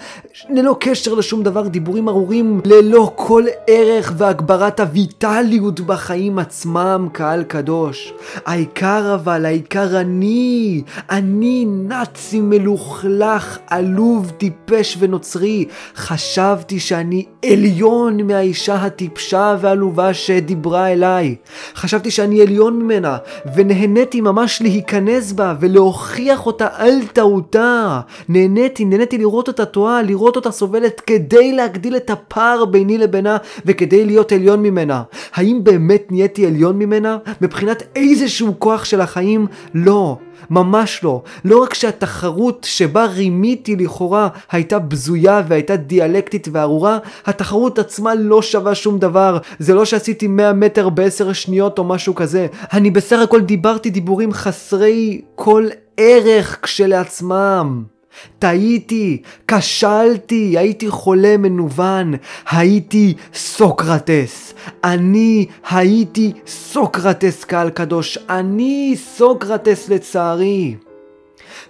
ללא 0.49 0.75
קשר 0.79 1.13
לשום 1.13 1.43
דבר, 1.43 1.67
דיבורים 1.67 2.09
ארורים 2.09 2.61
ללא 2.65 3.11
כל 3.15 3.43
ערך 3.67 4.13
והגברת 4.17 4.79
הויטליות 4.79 5.79
בחיים 5.79 6.39
עצמם, 6.39 7.07
קהל 7.11 7.43
קדוש. 7.43 8.13
העיקר 8.45 9.15
אבל, 9.15 9.45
העיקר 9.45 9.99
אני, 9.99 10.81
אני 11.09 11.65
נאצי 11.67 12.41
מלוכלך, 12.41 13.57
עלוב, 13.67 14.31
טיפש 14.37 14.97
ונוצרי. 14.99 15.65
חשבתי 15.95 16.79
שאני 16.79 17.25
עליון 17.45 18.21
מהאישה 18.21 18.75
הטיפשה 18.75 19.55
והעלובה 19.59 20.13
שדיברה 20.13 20.91
אליי. 20.91 21.35
חשבתי 21.75 22.11
שאני 22.11 22.41
עליון 22.41 22.79
ממנה, 22.79 23.17
ונהניתי 23.55 24.21
ממש 24.21 24.61
להיכנס 24.61 25.31
בה 25.31 25.53
ולהוכיח 25.89 26.45
אותה 26.45 26.67
על 26.73 27.05
טעותה. 27.13 27.99
נהניתי, 28.29 28.85
נהניתי 28.85 29.17
לראות 29.17 29.47
אותה 29.47 29.65
טועה, 29.65 30.01
לראות 30.01 30.35
אותה 30.35 30.51
סובלת 30.51 30.99
כדי 30.99 31.51
להגדיל 31.51 31.95
את 31.95 32.09
הפער 32.09 32.65
ביני 32.65 32.97
לבינה 32.97 33.37
וכדי 33.65 34.05
להיות 34.05 34.31
עליון 34.31 34.63
ממנה. 34.63 35.03
האם 35.33 35.59
באמת 35.63 36.11
נהייתי 36.11 36.45
עליון 36.45 36.79
ממנה? 36.79 37.17
מבחינת 37.41 37.83
איזשהו 37.95 38.55
כוח 38.59 38.85
של 38.85 39.01
החיים? 39.01 39.47
לא. 39.73 40.17
ממש 40.49 41.03
לא. 41.03 41.21
לא 41.45 41.63
רק 41.63 41.73
שהתחרות 41.73 42.67
שבה 42.69 43.05
רימיתי 43.05 43.75
לכאורה 43.75 44.27
הייתה 44.51 44.79
בזויה 44.79 45.41
והייתה 45.47 45.75
דיאלקטית 45.75 46.47
וארורה, 46.51 46.97
התחרות 47.25 47.79
עצמה 47.79 48.15
לא 48.15 48.41
שווה 48.41 48.75
שום 48.75 48.99
דבר. 48.99 49.37
זה 49.59 49.73
לא 49.73 49.85
שעשיתי 49.85 50.27
100 50.27 50.53
מטר 50.53 50.89
ב-10 50.89 51.33
שניות 51.33 51.79
או 51.79 51.83
משהו 51.83 52.15
כזה. 52.15 52.47
אני 52.73 52.91
בסך 52.91 53.19
הכל 53.19 53.41
דיברתי 53.41 53.89
דיבורים 53.89 54.33
חסרי 54.33 55.21
כל 55.35 55.67
ערך 55.97 56.59
כשלעצמם. 56.61 57.98
טעיתי, 58.39 59.21
כשלתי, 59.47 60.57
הייתי 60.57 60.89
חולה 60.89 61.37
מנוון, 61.37 62.13
הייתי 62.51 63.13
סוקרטס. 63.33 64.53
אני 64.83 65.45
הייתי 65.69 66.31
סוקרטס 66.47 67.43
קהל 67.43 67.69
קדוש, 67.69 68.17
אני 68.29 68.95
סוקרטס 68.97 69.89
לצערי. 69.89 70.75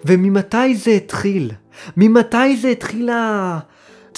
וממתי 0.06 0.76
זה 0.76 0.92
התחיל? 0.92 1.52
ממתי 1.98 2.58
זה 2.58 2.68
התחיל 2.70 3.10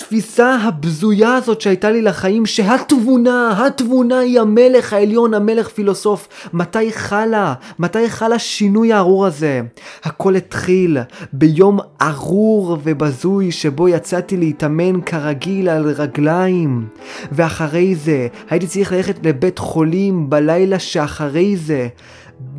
התפיסה 0.01 0.55
הבזויה 0.55 1.36
הזאת 1.36 1.62
שהייתה 1.62 1.91
לי 1.91 2.01
לחיים 2.01 2.46
שהתבונה, 2.46 3.65
התבונה 3.65 4.20
היא 4.20 4.39
המלך 4.39 4.93
העליון, 4.93 5.34
המלך 5.34 5.70
פילוסוף. 5.70 6.27
מתי 6.53 6.91
חלה? 6.91 7.53
מתי 7.79 8.10
חל 8.10 8.34
השינוי 8.34 8.93
הארור 8.93 9.25
הזה? 9.25 9.62
הכל 10.03 10.36
התחיל 10.36 10.98
ביום 11.34 11.79
ארור 12.01 12.77
ובזוי 12.84 13.51
שבו 13.51 13.89
יצאתי 13.89 14.38
להתאמן 14.38 15.01
כרגיל 15.01 15.70
על 15.70 15.91
רגליים. 15.91 16.88
ואחרי 17.31 17.96
זה 17.96 18.27
הייתי 18.50 18.67
צריך 18.67 18.91
ללכת 18.91 19.25
לבית 19.25 19.60
חולים 19.60 20.29
בלילה 20.29 20.79
שאחרי 20.79 21.58
זה. 21.58 21.88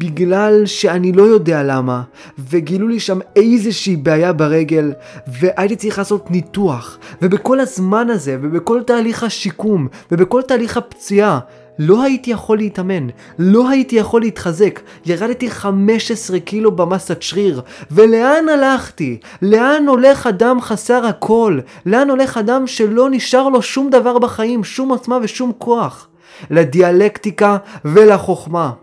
בגלל 0.03 0.67
שאני 0.67 1.13
לא 1.13 1.23
יודע 1.23 1.63
למה, 1.63 2.03
וגילו 2.51 2.89
לי 2.89 3.01
שם 3.01 3.19
איזושהי 3.37 3.97
בעיה 3.97 4.33
ברגל, 4.33 4.93
והייתי 5.27 5.77
צריך 5.77 5.99
לעשות 5.99 6.31
ניתוח, 6.31 6.99
ובכל 7.23 7.61
הזמן 7.61 8.11
הזה, 8.11 8.39
ובכל 8.43 8.83
תהליך 8.83 9.25
השיקום, 9.25 9.89
ובכל 10.13 10.43
תהליך 10.43 10.77
הפציעה, 10.77 11.39
לא 11.79 12.03
הייתי 12.03 12.31
יכול 12.31 12.59
להתאמן, 12.59 13.07
לא 13.39 13.69
הייתי 13.69 13.97
יכול 13.97 14.21
להתחזק, 14.21 14.81
ירדתי 15.07 15.51
15 15.51 16.41
קילו 16.41 16.73
במסת 16.77 17.23
שריר, 17.23 17.63
ולאן 17.91 18.49
הלכתי? 18.49 19.19
לאן 19.43 19.87
הולך 19.89 20.27
אדם 20.27 20.61
חסר 20.61 21.07
הכל? 21.07 21.59
לאן 21.87 22.11
הולך 22.11 22.39
אדם 22.39 22.67
שלא 22.67 23.11
נשאר 23.11 23.49
לו 23.49 23.63
שום 23.63 23.91
דבר 23.91 24.19
בחיים, 24.19 24.65
שום 24.65 24.89
עוצמה 24.89 25.19
ושום 25.23 25.53
כוח? 25.59 26.09
לדיאלקטיקה 26.51 27.57
ולחוכמה. 27.85 28.82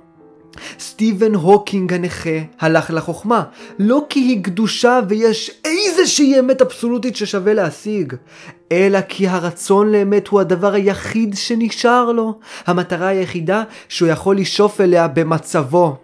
סטיבן 0.80 1.36
הוקינג 1.36 1.94
הנכה 1.94 2.40
הלך 2.60 2.92
לחוכמה, 2.94 3.44
לא 3.80 4.06
כי 4.10 4.20
היא 4.20 4.44
קדושה 4.44 5.00
ויש 5.08 5.52
איזושהי 5.66 6.40
אמת 6.40 6.62
אבסולוטית 6.62 7.16
ששווה 7.16 7.54
להשיג, 7.54 8.14
אלא 8.72 9.02
כי 9.02 9.28
הרצון 9.28 9.92
לאמת 9.92 10.28
הוא 10.28 10.40
הדבר 10.40 10.74
היחיד 10.74 11.36
שנשאר 11.38 12.12
לו, 12.12 12.40
המטרה 12.66 13.08
היחידה 13.08 13.64
שהוא 13.90 14.10
יכול 14.10 14.38
לשאוף 14.38 14.82
אליה 14.82 15.08
במצבו. 15.08 15.96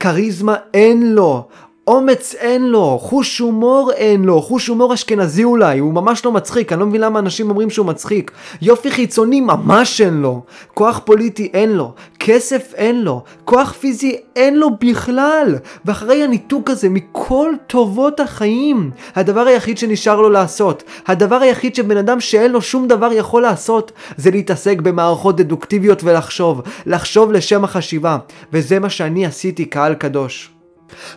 כריזמה 0.00 0.56
אין 0.74 1.12
לו, 1.12 1.48
אומץ 1.86 2.34
אין 2.38 2.66
לו, 2.66 2.98
חוש 3.00 3.38
הומור 3.38 3.92
אין 3.92 4.24
לו, 4.24 4.42
חוש 4.42 4.66
הומור 4.66 4.94
אשכנזי 4.94 5.44
אולי, 5.44 5.78
הוא 5.78 5.94
ממש 5.94 6.24
לא 6.24 6.32
מצחיק, 6.32 6.72
אני 6.72 6.80
לא 6.80 6.86
מבין 6.86 7.00
למה 7.00 7.18
אנשים 7.18 7.50
אומרים 7.50 7.70
שהוא 7.70 7.86
מצחיק. 7.86 8.30
יופי 8.62 8.90
חיצוני 8.90 9.40
ממש 9.40 10.00
אין 10.00 10.14
לו, 10.14 10.42
כוח 10.74 11.00
פוליטי 11.04 11.50
אין 11.54 11.72
לו, 11.72 11.92
כסף 12.18 12.72
אין 12.74 13.02
לו, 13.02 13.22
כוח 13.44 13.72
פיזי 13.72 14.16
אין 14.36 14.58
לו 14.58 14.68
בכלל. 14.80 15.54
ואחרי 15.84 16.24
הניתוק 16.24 16.70
הזה 16.70 16.88
מכל 16.88 17.52
טובות 17.66 18.20
החיים, 18.20 18.90
הדבר 19.14 19.40
היחיד 19.40 19.78
שנשאר 19.78 20.20
לו 20.20 20.30
לעשות, 20.30 20.82
הדבר 21.06 21.36
היחיד 21.36 21.74
שבן 21.74 21.96
אדם 21.96 22.20
שאין 22.20 22.52
לו 22.52 22.62
שום 22.62 22.88
דבר 22.88 23.12
יכול 23.12 23.42
לעשות, 23.42 23.92
זה 24.16 24.30
להתעסק 24.30 24.80
במערכות 24.80 25.36
דדוקטיביות 25.36 26.04
ולחשוב, 26.04 26.62
לחשוב 26.86 27.32
לשם 27.32 27.64
החשיבה, 27.64 28.18
וזה 28.52 28.78
מה 28.78 28.90
שאני 28.90 29.26
עשיתי 29.26 29.64
קהל 29.64 29.94
קדוש. 29.94 30.52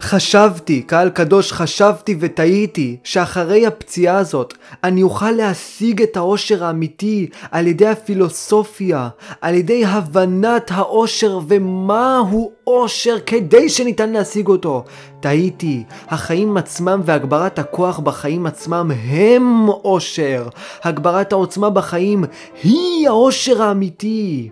חשבתי, 0.01 0.81
קהל 0.81 1.09
קדוש, 1.09 1.51
חשבתי 1.51 2.15
וטעיתי 2.19 2.97
שאחרי 3.03 3.67
הפציעה 3.67 4.17
הזאת 4.17 4.53
אני 4.83 5.03
אוכל 5.03 5.31
להשיג 5.31 6.01
את 6.01 6.17
האושר 6.17 6.63
האמיתי 6.63 7.27
על 7.51 7.67
ידי 7.67 7.87
הפילוסופיה, 7.87 9.09
על 9.41 9.55
ידי 9.55 9.85
הבנת 9.85 10.71
האושר 10.73 11.39
ומהו 11.47 12.51
אושר 12.67 13.15
כדי 13.25 13.69
שניתן 13.69 14.09
להשיג 14.09 14.47
אותו. 14.47 14.83
טעיתי, 15.19 15.83
החיים 16.07 16.57
עצמם 16.57 17.01
והגברת 17.05 17.59
הכוח 17.59 17.99
בחיים 17.99 18.45
עצמם 18.45 18.91
הם 19.09 19.69
אושר. 19.69 20.47
הגברת 20.83 21.31
העוצמה 21.31 21.69
בחיים 21.69 22.23
היא 22.63 23.07
האושר 23.07 23.61
האמיתי. 23.61 24.49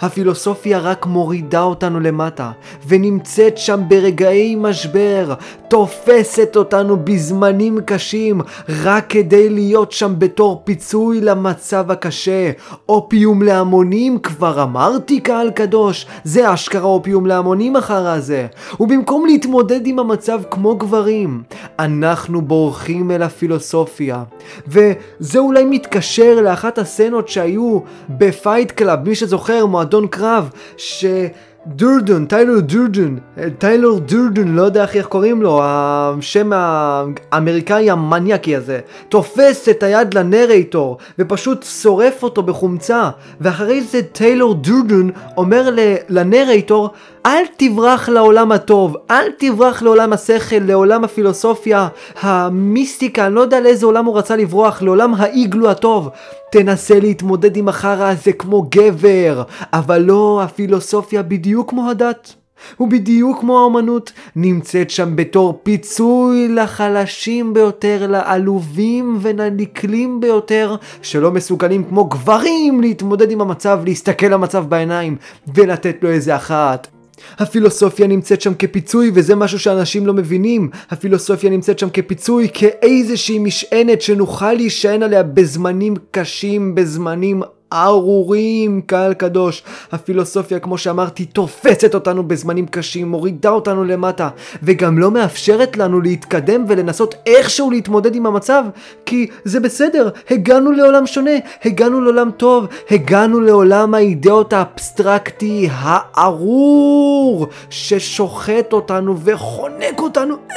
הפילוסופיה 0.00 0.78
רק 0.78 1.06
מורידה 1.06 1.62
אותנו 1.62 2.00
למטה, 2.00 2.50
ונמצאת 2.88 3.58
שם 3.58 3.80
ברגעי 3.88 4.56
משבר, 4.58 5.34
תופסת 5.68 6.56
אותנו 6.56 6.96
בזמנים 6.96 7.78
קשים, 7.80 8.40
רק 8.82 9.04
כדי 9.08 9.48
להיות 9.48 9.92
שם 9.92 10.14
בתור 10.18 10.62
פיצוי 10.64 11.20
למצב 11.20 11.90
הקשה. 11.90 12.50
אופיום 12.88 13.42
להמונים, 13.42 14.18
כבר 14.18 14.62
אמרתי 14.62 15.20
קהל 15.20 15.50
קדוש, 15.50 16.06
זה 16.24 16.54
אשכרה 16.54 16.86
אופיום 16.86 17.26
להמונים 17.26 17.76
אחר 17.76 18.06
הזה. 18.06 18.46
ובמקום 18.80 19.26
להתמודד 19.26 19.86
עם 19.86 19.98
המצב 19.98 20.40
כמו 20.50 20.76
גברים, 20.76 21.42
אנחנו 21.78 22.42
בורחים 22.42 23.10
אל 23.10 23.22
הפילוסופיה. 23.22 24.22
וזה 24.68 25.38
אולי 25.38 25.64
מתקשר 25.64 26.40
לאחת 26.40 26.78
הסצנות 26.78 27.28
שהיו 27.28 27.78
ב 28.08 28.18
Fight 28.18 28.70
Club, 28.70 29.08
מי 29.08 29.14
שזוכר, 29.14 29.66
מועדון 29.72 30.06
קרב, 30.06 30.50
ש... 30.76 31.04
דורדן, 31.66 32.26
טיילור 32.26 32.60
דורדן, 32.60 33.18
טיילור 33.58 33.98
דורדן, 33.98 34.54
לא 34.54 34.62
יודע 34.62 34.86
איך 34.94 35.06
קוראים 35.06 35.42
לו, 35.42 35.60
השם 35.62 36.50
האמריקאי 36.54 37.90
המניאקי 37.90 38.56
הזה, 38.56 38.80
תופס 39.08 39.68
את 39.68 39.82
היד 39.82 40.14
ל 40.14 40.23
narrator 40.23 40.98
ופשוט 41.18 41.62
שורף 41.62 42.22
אותו 42.22 42.42
בחומצה, 42.42 43.10
ואחרי 43.40 43.80
זה 43.82 44.02
טיילור 44.02 44.54
דורדן 44.54 45.10
אומר 45.36 45.68
ל 46.08 46.16
narrator, 46.16 46.90
אל 47.26 47.44
תברח 47.56 48.08
לעולם 48.08 48.52
הטוב, 48.52 48.96
אל 49.10 49.30
תברח 49.38 49.82
לעולם 49.82 50.12
השכל, 50.12 50.56
לעולם 50.56 51.04
הפילוסופיה, 51.04 51.88
המיסטיקה, 52.20 53.26
אני 53.26 53.34
לא 53.34 53.40
יודע 53.40 53.60
לאיזה 53.60 53.86
עולם 53.86 54.04
הוא 54.04 54.18
רצה 54.18 54.36
לברוח, 54.36 54.82
לעולם 54.82 55.14
האיגלו 55.14 55.70
הטוב. 55.70 56.08
תנסה 56.52 57.00
להתמודד 57.00 57.56
עם 57.56 57.68
החרא 57.68 58.10
הזה 58.10 58.32
כמו 58.32 58.66
גבר, 58.70 59.42
אבל 59.72 59.98
לא, 59.98 60.40
הפילוסופיה 60.42 61.22
בדיוק 61.22 61.70
כמו 61.70 61.90
הדת. 61.90 62.34
ובדיוק 62.80 63.40
כמו 63.40 63.58
האומנות, 63.58 64.12
נמצאת 64.36 64.90
שם 64.90 65.16
בתור 65.16 65.60
פיצוי 65.62 66.48
לחלשים 66.48 67.54
ביותר, 67.54 68.06
לעלובים 68.08 69.18
ולנקלים 69.20 70.20
ביותר, 70.20 70.76
שלא 71.02 71.30
מסוגלים 71.30 71.84
כמו 71.84 72.04
גברים 72.04 72.80
להתמודד 72.80 73.30
עם 73.30 73.40
המצב, 73.40 73.80
להסתכל 73.84 74.26
למצב 74.26 74.64
בעיניים 74.68 75.16
ולתת 75.54 75.96
לו 76.02 76.08
איזה 76.08 76.36
אחת. 76.36 76.91
הפילוסופיה 77.38 78.06
נמצאת 78.06 78.40
שם 78.40 78.54
כפיצוי 78.54 79.10
וזה 79.14 79.36
משהו 79.36 79.58
שאנשים 79.58 80.06
לא 80.06 80.14
מבינים. 80.14 80.70
הפילוסופיה 80.90 81.50
נמצאת 81.50 81.78
שם 81.78 81.90
כפיצוי, 81.90 82.48
כאיזושהי 82.54 83.38
משענת 83.38 84.02
שנוכל 84.02 84.52
להישען 84.52 85.02
עליה 85.02 85.22
בזמנים 85.22 85.94
קשים, 86.10 86.74
בזמנים 86.74 87.42
ארורים, 87.72 88.80
קהל 88.86 89.14
קדוש. 89.14 89.62
הפילוסופיה, 89.92 90.58
כמו 90.58 90.78
שאמרתי, 90.78 91.24
תופסת 91.24 91.94
אותנו 91.94 92.22
בזמנים 92.22 92.66
קשים, 92.66 93.08
מורידה 93.08 93.50
אותנו 93.50 93.84
למטה, 93.84 94.28
וגם 94.62 94.98
לא 94.98 95.10
מאפשרת 95.10 95.76
לנו 95.76 96.00
להתקדם 96.00 96.64
ולנסות 96.68 97.14
איכשהו 97.26 97.70
להתמודד 97.70 98.14
עם 98.14 98.26
המצב, 98.26 98.64
כי 99.06 99.26
זה 99.44 99.60
בסדר, 99.60 100.08
הגענו 100.30 100.72
לעולם 100.72 101.06
שונה, 101.06 101.30
הגענו 101.64 102.00
לעולם 102.00 102.30
טוב, 102.36 102.66
הגענו 102.90 103.40
לעולם 103.40 103.94
האידאות 103.94 104.52
האבסטרקטי 104.52 105.68
הארור, 105.72 107.46
ששוחט 107.70 108.72
אותנו 108.72 109.20
וחונק 109.20 110.00
אותנו, 110.00 110.34
אה, 110.50 110.56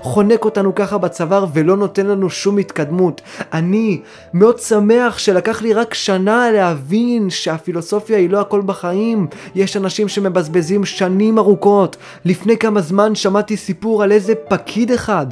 חונק 0.00 0.44
אותנו 0.44 0.74
ככה 0.74 0.98
בצוואר 0.98 1.46
ולא 1.54 1.76
נותן 1.76 2.06
לנו 2.06 2.30
שום 2.30 2.58
התקדמות. 2.58 3.20
אני 3.52 4.00
מאוד 4.34 4.58
שמח 4.58 5.18
שלקח 5.18 5.62
לי 5.62 5.72
רק 5.72 5.94
שנה 5.94 6.45
להבין 6.52 7.30
שהפילוסופיה 7.30 8.18
היא 8.18 8.30
לא 8.30 8.40
הכל 8.40 8.62
בחיים. 8.66 9.26
יש 9.54 9.76
אנשים 9.76 10.08
שמבזבזים 10.08 10.84
שנים 10.84 11.38
ארוכות. 11.38 11.96
לפני 12.24 12.56
כמה 12.56 12.80
זמן 12.80 13.14
שמעתי 13.14 13.56
סיפור 13.56 14.02
על 14.02 14.12
איזה 14.12 14.34
פקיד 14.48 14.92
אחד 14.92 15.26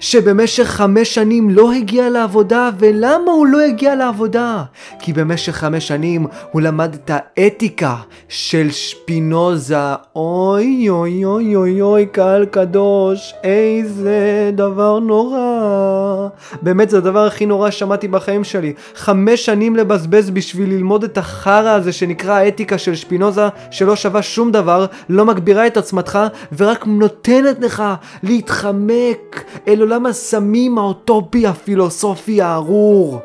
שבמשך 0.00 0.64
חמש 0.64 1.14
שנים 1.14 1.50
לא 1.50 1.72
הגיע 1.72 2.10
לעבודה, 2.10 2.70
ולמה 2.78 3.30
הוא 3.30 3.46
לא 3.46 3.60
הגיע 3.60 3.94
לעבודה? 3.94 4.62
כי 4.98 5.12
במשך 5.12 5.52
חמש 5.52 5.88
שנים 5.88 6.26
הוא 6.50 6.62
למד 6.62 6.94
את 6.94 7.10
האתיקה 7.14 7.96
של 8.28 8.70
שפינוזה. 8.70 9.76
אוי 10.16 10.88
אוי 10.88 11.24
אוי 11.24 11.56
אוי 11.56 11.82
אוי 11.82 12.06
קהל 12.06 12.44
קדוש, 12.44 13.34
איזה 13.44 14.50
דבר 14.54 14.98
נורא. 14.98 16.28
באמת 16.62 16.90
זה 16.90 16.98
הדבר 16.98 17.26
הכי 17.26 17.46
נורא 17.46 17.70
ששמעתי 17.70 18.08
בחיים 18.08 18.44
שלי. 18.44 18.72
חמש 18.94 19.44
שנים 19.44 19.76
לבזבז 19.76 20.30
בשביל 20.30 20.51
ללמוד 20.60 21.04
את 21.04 21.18
החרא 21.18 21.70
הזה 21.70 21.92
שנקרא 21.92 22.34
האתיקה 22.34 22.78
של 22.78 22.94
שפינוזה, 22.94 23.48
שלא 23.70 23.96
שווה 23.96 24.22
שום 24.22 24.52
דבר, 24.52 24.86
לא 25.08 25.24
מגבירה 25.24 25.66
את 25.66 25.76
עצמתך, 25.76 26.18
ורק 26.56 26.86
נותנת 26.86 27.60
לך 27.60 27.82
להתחמק 28.22 29.44
אל 29.68 29.80
עולם 29.80 30.06
הסמים 30.06 30.78
האוטופי 30.78 31.46
הפילוסופי 31.46 32.42
הארור. 32.42 33.20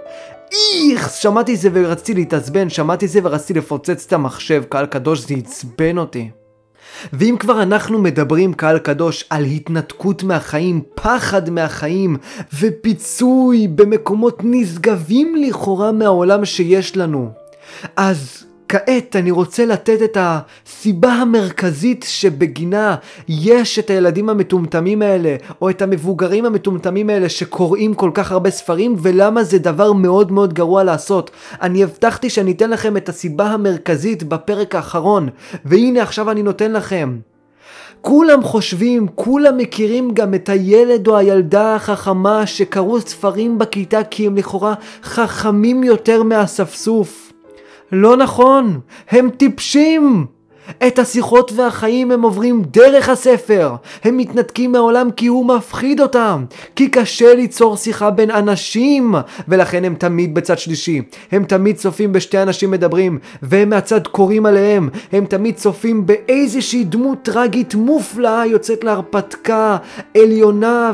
איך! 0.52 1.10
שמעתי 1.10 1.56
זה 1.56 1.70
ורציתי 1.74 2.14
להתעצבן, 2.14 2.70
שמעתי 2.70 3.08
זה 3.08 3.20
ורציתי 3.24 3.60
לפוצץ 3.60 4.06
את 4.08 4.14
המחשב, 4.14 4.64
קהל 4.70 4.86
קדוש, 4.86 5.20
זה 5.20 5.34
עצבן 5.34 5.98
אותי. 5.98 6.30
ואם 7.14 7.36
כבר 7.40 7.64
אנחנו 7.64 8.00
מדברים, 8.00 8.54
קהל 8.54 8.80
קדוש, 8.80 9.24
על 9.30 9.44
התנתקות 9.46 10.24
מהחיים, 10.24 10.82
פחד 10.96 11.50
מהחיים, 11.50 12.18
ופיצוי 12.60 13.68
במקומות 13.68 14.40
נשגבים 14.44 15.36
לכאורה 15.36 15.92
מהעולם 15.92 16.46
שיש 16.46 16.98
לנו, 16.98 17.32
אז 17.96 18.47
כעת 18.70 19.16
אני 19.16 19.32
רוצה 19.32 19.66
לתת 19.66 20.02
את 20.04 20.18
הסיבה 20.20 21.10
המרכזית 21.14 22.06
שבגינה 22.08 22.96
יש 23.28 23.80
את 23.80 23.90
הילדים 23.90 24.30
המטומטמים 24.30 25.02
האלה, 25.02 25.36
או 25.62 25.70
את 25.70 25.82
המבוגרים 25.82 26.46
המטומטמים 26.46 27.10
האלה 27.10 27.30
שקוראים 27.30 27.94
כל 27.94 28.12
כך 28.14 28.32
הרבה 28.32 28.50
ספרים, 28.50 28.96
ולמה 29.02 29.44
זה 29.44 29.60
דבר 29.60 29.94
מאוד 29.94 30.32
מאוד 30.32 30.54
גרוע 30.54 30.84
לעשות. 30.84 31.32
אני 31.62 31.84
הבטחתי 31.84 32.30
שאני 32.30 32.52
אתן 32.52 32.70
לכם 32.70 32.98
את 32.98 33.10
הסיבה 33.10 33.46
המרכזית 33.46 34.24
בפרק 34.24 34.76
האחרון, 34.76 35.30
והנה 35.66 36.02
עכשיו 36.02 36.32
אני 36.32 36.44
נותן 36.44 36.72
לכם. 36.72 37.18
כולם 38.02 38.44
חושבים, 38.44 39.08
כולם 39.16 39.58
מכירים 39.58 40.14
גם 40.14 40.34
את 40.34 40.50
הילד 40.50 41.08
או 41.08 41.18
הילדה 41.18 41.76
החכמה 41.76 42.46
שקראו 42.46 43.02
ספרים 43.02 43.58
בכיתה 43.58 44.04
כי 44.04 44.28
הם 44.28 44.38
לכאורה 44.38 44.74
חכמים 45.04 45.84
יותר 45.84 46.24
מהאספסוף. 46.24 47.27
לא 47.92 48.18
נכון, 48.18 48.80
הם 49.10 49.30
טיפשים! 49.30 50.26
את 50.88 51.00
השיחות 51.00 51.52
והחיים 51.56 52.12
הם 52.12 52.22
עוברים 52.22 52.64
דרך 52.72 53.10
הספר. 53.10 53.76
הם 54.04 54.18
מתנתקים 54.18 54.72
מהעולם 54.72 55.12
כי 55.12 55.28
הוא 55.28 55.46
מפחיד 55.46 56.02
אותם. 56.02 56.46
כי 56.76 56.90
קשה 56.90 57.36
ליצור 57.36 57.78
שיחה 57.78 58.10
בין 58.10 58.32
אנשים, 58.32 59.16
ולכן 59.48 59.86
הם 59.86 59.96
תמיד 59.96 60.34
בצד 60.36 60.58
שלישי. 60.58 61.02
הם 61.32 61.44
תמיד 61.44 61.76
צופים 61.76 62.14
בשתי 62.14 62.42
אנשים 62.42 62.72
מדברים, 62.72 63.20
והם 63.42 63.70
מהצד 63.70 64.08
קוראים 64.08 64.46
עליהם. 64.46 64.90
הם 65.12 65.26
תמיד 65.26 65.56
צופים 65.56 66.06
באיזושהי 66.06 66.84
דמות 66.84 67.18
טרגית 67.22 67.76
מופלאה 67.76 68.46
יוצאת 68.46 68.84
להרפתקה 68.84 69.78
עליונה 70.18 70.92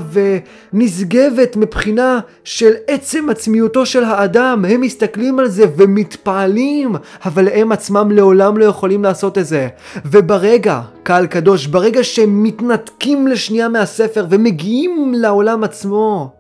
ונשגבת 0.74 1.56
מבחינה 1.56 2.20
של 2.44 2.74
עצם 2.88 3.30
עצמיותו 3.30 3.86
של 3.86 4.04
האדם. 4.04 4.66
הם 4.70 4.82
מסתכלים 4.82 5.40
על 5.40 5.48
זה 5.48 5.66
ומתפעלים, 5.78 6.96
אבל 7.26 7.48
הם 7.48 7.72
עצמם 7.72 8.12
לעולם 8.12 8.58
לא 8.58 8.66
יכולים 8.66 9.04
לעשות 9.04 9.38
את 9.38 9.46
וברגע, 10.06 10.82
קהל 11.04 11.28
קדוש, 11.28 11.68
ברגע 11.68 12.04
שהם 12.04 12.44
מתנתקים 12.44 13.28
לשנייה 13.28 13.70
מהספר 13.70 14.26
ומגיעים 14.30 15.14
לעולם 15.18 15.64
עצמו, 15.64 16.32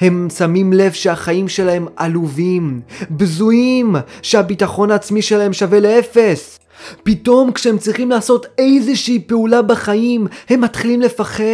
הם 0.00 0.28
שמים 0.36 0.72
לב 0.72 0.92
שהחיים 0.92 1.48
שלהם 1.48 1.86
עלובים, 1.96 2.80
בזויים, 3.10 3.96
שהביטחון 4.22 4.90
העצמי 4.90 5.22
שלהם 5.22 5.52
שווה 5.52 5.80
לאפס, 5.80 6.58
פתאום 7.02 7.52
כשהם 7.52 7.78
צריכים 7.78 8.10
לעשות 8.10 8.46
איזושהי 8.58 9.18
פעולה 9.18 9.62
בחיים, 9.62 10.26
הם 10.48 10.60
מתחילים 10.60 11.00
לפחד, 11.00 11.44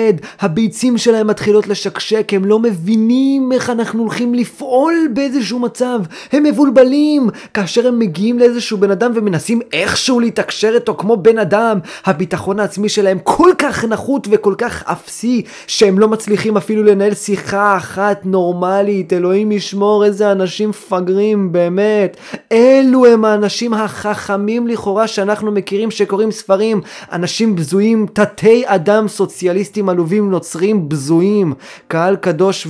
הביצים 0.40 0.98
שלהם 0.98 1.26
מתחילות 1.26 1.66
לשקשק, 1.66 2.28
הם 2.32 2.44
לא 2.44 2.58
מבינים 2.58 3.52
איך 3.52 3.70
אנחנו 3.70 4.02
הולכים 4.02 4.34
לפעול 4.34 4.94
באיזשהו 5.12 5.58
מצב, 5.58 6.00
הם 6.32 6.42
מבולבלים. 6.42 7.28
כאשר 7.54 7.88
הם 7.88 7.98
מגיעים 7.98 8.38
לאיזשהו 8.38 8.78
בן 8.78 8.90
אדם 8.90 9.12
ומנסים 9.14 9.60
איכשהו 9.72 10.20
להתקשר 10.20 10.72
איתו 10.74 10.94
כמו 10.94 11.16
בן 11.16 11.38
אדם, 11.38 11.78
הביטחון 12.04 12.60
העצמי 12.60 12.88
שלהם 12.88 13.18
כל 13.22 13.50
כך 13.58 13.84
נחות 13.84 14.28
וכל 14.30 14.54
כך 14.58 14.82
אפסי, 14.87 15.42
שהם 15.66 15.98
לא 15.98 16.08
מצליחים 16.08 16.56
אפילו 16.56 16.82
לנהל 16.82 17.14
שיחה 17.14 17.76
אחת 17.76 18.20
נורמלית. 18.24 19.12
אלוהים 19.12 19.52
ישמור 19.52 20.04
איזה 20.04 20.32
אנשים 20.32 20.68
מפגרים, 20.68 21.52
באמת. 21.52 22.16
אלו 22.52 23.06
הם 23.06 23.24
האנשים 23.24 23.74
החכמים 23.74 24.66
לכאורה 24.66 25.06
שאנחנו 25.14 25.53
מכירים 25.53 25.90
שקוראים 25.90 26.31
ספרים, 26.31 26.81
אנשים 27.12 27.57
בזויים, 27.57 28.07
תתי 28.12 28.62
אדם 28.66 29.09
סוציאליסטים 29.09 29.88
עלובים 29.88 30.31
נוצרים 30.31 30.88
בזויים, 30.88 31.55
קהל 31.88 32.16
קדוש 32.16 32.66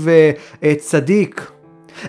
וצדיק. 0.63 1.54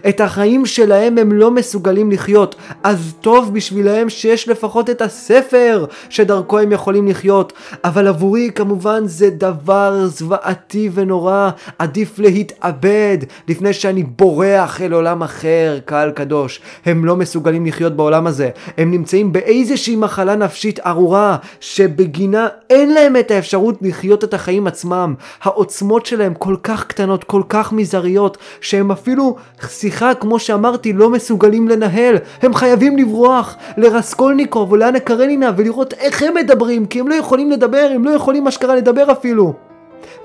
את 0.10 0.22
החיים 0.22 0.66
שלהם 0.66 1.18
הם 1.18 1.32
לא 1.32 1.52
מסוגלים 1.52 2.12
לחיות, 2.12 2.56
אז 2.84 3.14
טוב 3.22 3.54
בשבילהם 3.54 4.10
שיש 4.10 4.50
לפחות 4.50 4.90
את 4.90 5.02
הספר 5.02 5.86
שדרכו 6.10 6.60
הם 6.60 6.72
יכולים 6.72 7.08
לחיות. 7.08 7.54
אבל 7.84 8.08
עבורי 8.08 8.52
כמובן 8.56 9.04
זה 9.06 9.30
דבר 9.30 10.08
זוועתי 10.08 10.90
ונורא, 10.94 11.50
עדיף 11.80 12.20
להתאבד 12.20 13.18
לפני 13.48 13.74
שאני 13.74 14.04
בורח 14.04 14.82
אל 14.82 14.94
עולם 14.94 15.24
אחר, 15.24 15.80
קהל 15.86 16.12
קדוש. 16.12 16.62
הם 16.86 17.06
לא 17.06 17.16
מסוגלים 17.16 17.66
לחיות 17.66 17.96
בעולם 17.96 18.28
הזה, 18.28 18.50
הם 18.78 18.92
נמצאים 18.92 19.34
באיזושהי 19.34 19.96
מחלה 19.96 20.36
נפשית 20.36 20.80
ארורה, 20.80 21.38
שבגינה 21.60 22.48
אין 22.70 22.94
להם 22.94 23.16
את 23.16 23.32
האפשרות 23.32 23.78
לחיות 23.82 24.24
את 24.24 24.34
החיים 24.34 24.68
עצמם. 24.68 25.14
העוצמות 25.42 26.06
שלהם 26.06 26.34
כל 26.34 26.56
כך 26.64 26.88
קטנות, 26.88 27.24
כל 27.24 27.42
כך 27.50 27.74
מזעריות, 27.74 28.38
שהם 28.62 28.92
אפילו 28.92 29.36
שיחה, 29.80 30.14
כמו 30.14 30.40
שאמרתי, 30.40 30.94
לא 30.94 31.10
מסוגלים 31.10 31.68
לנהל. 31.68 32.16
הם 32.42 32.54
חייבים 32.54 32.98
לברוח 32.98 33.58
לרסקולניקוב 33.78 34.72
או 34.72 34.78
לאנה 34.78 35.00
קרנינה 35.00 35.52
ולראות 35.56 35.94
איך 35.94 36.24
הם 36.24 36.34
מדברים, 36.34 36.86
כי 36.86 37.00
הם 37.00 37.08
לא 37.08 37.16
יכולים 37.16 37.52
לדבר, 37.52 37.92
הם 37.96 38.06
לא 38.06 38.10
יכולים 38.10 38.48
אשכרה 38.48 38.76
לדבר 38.76 39.12
אפילו. 39.12 39.75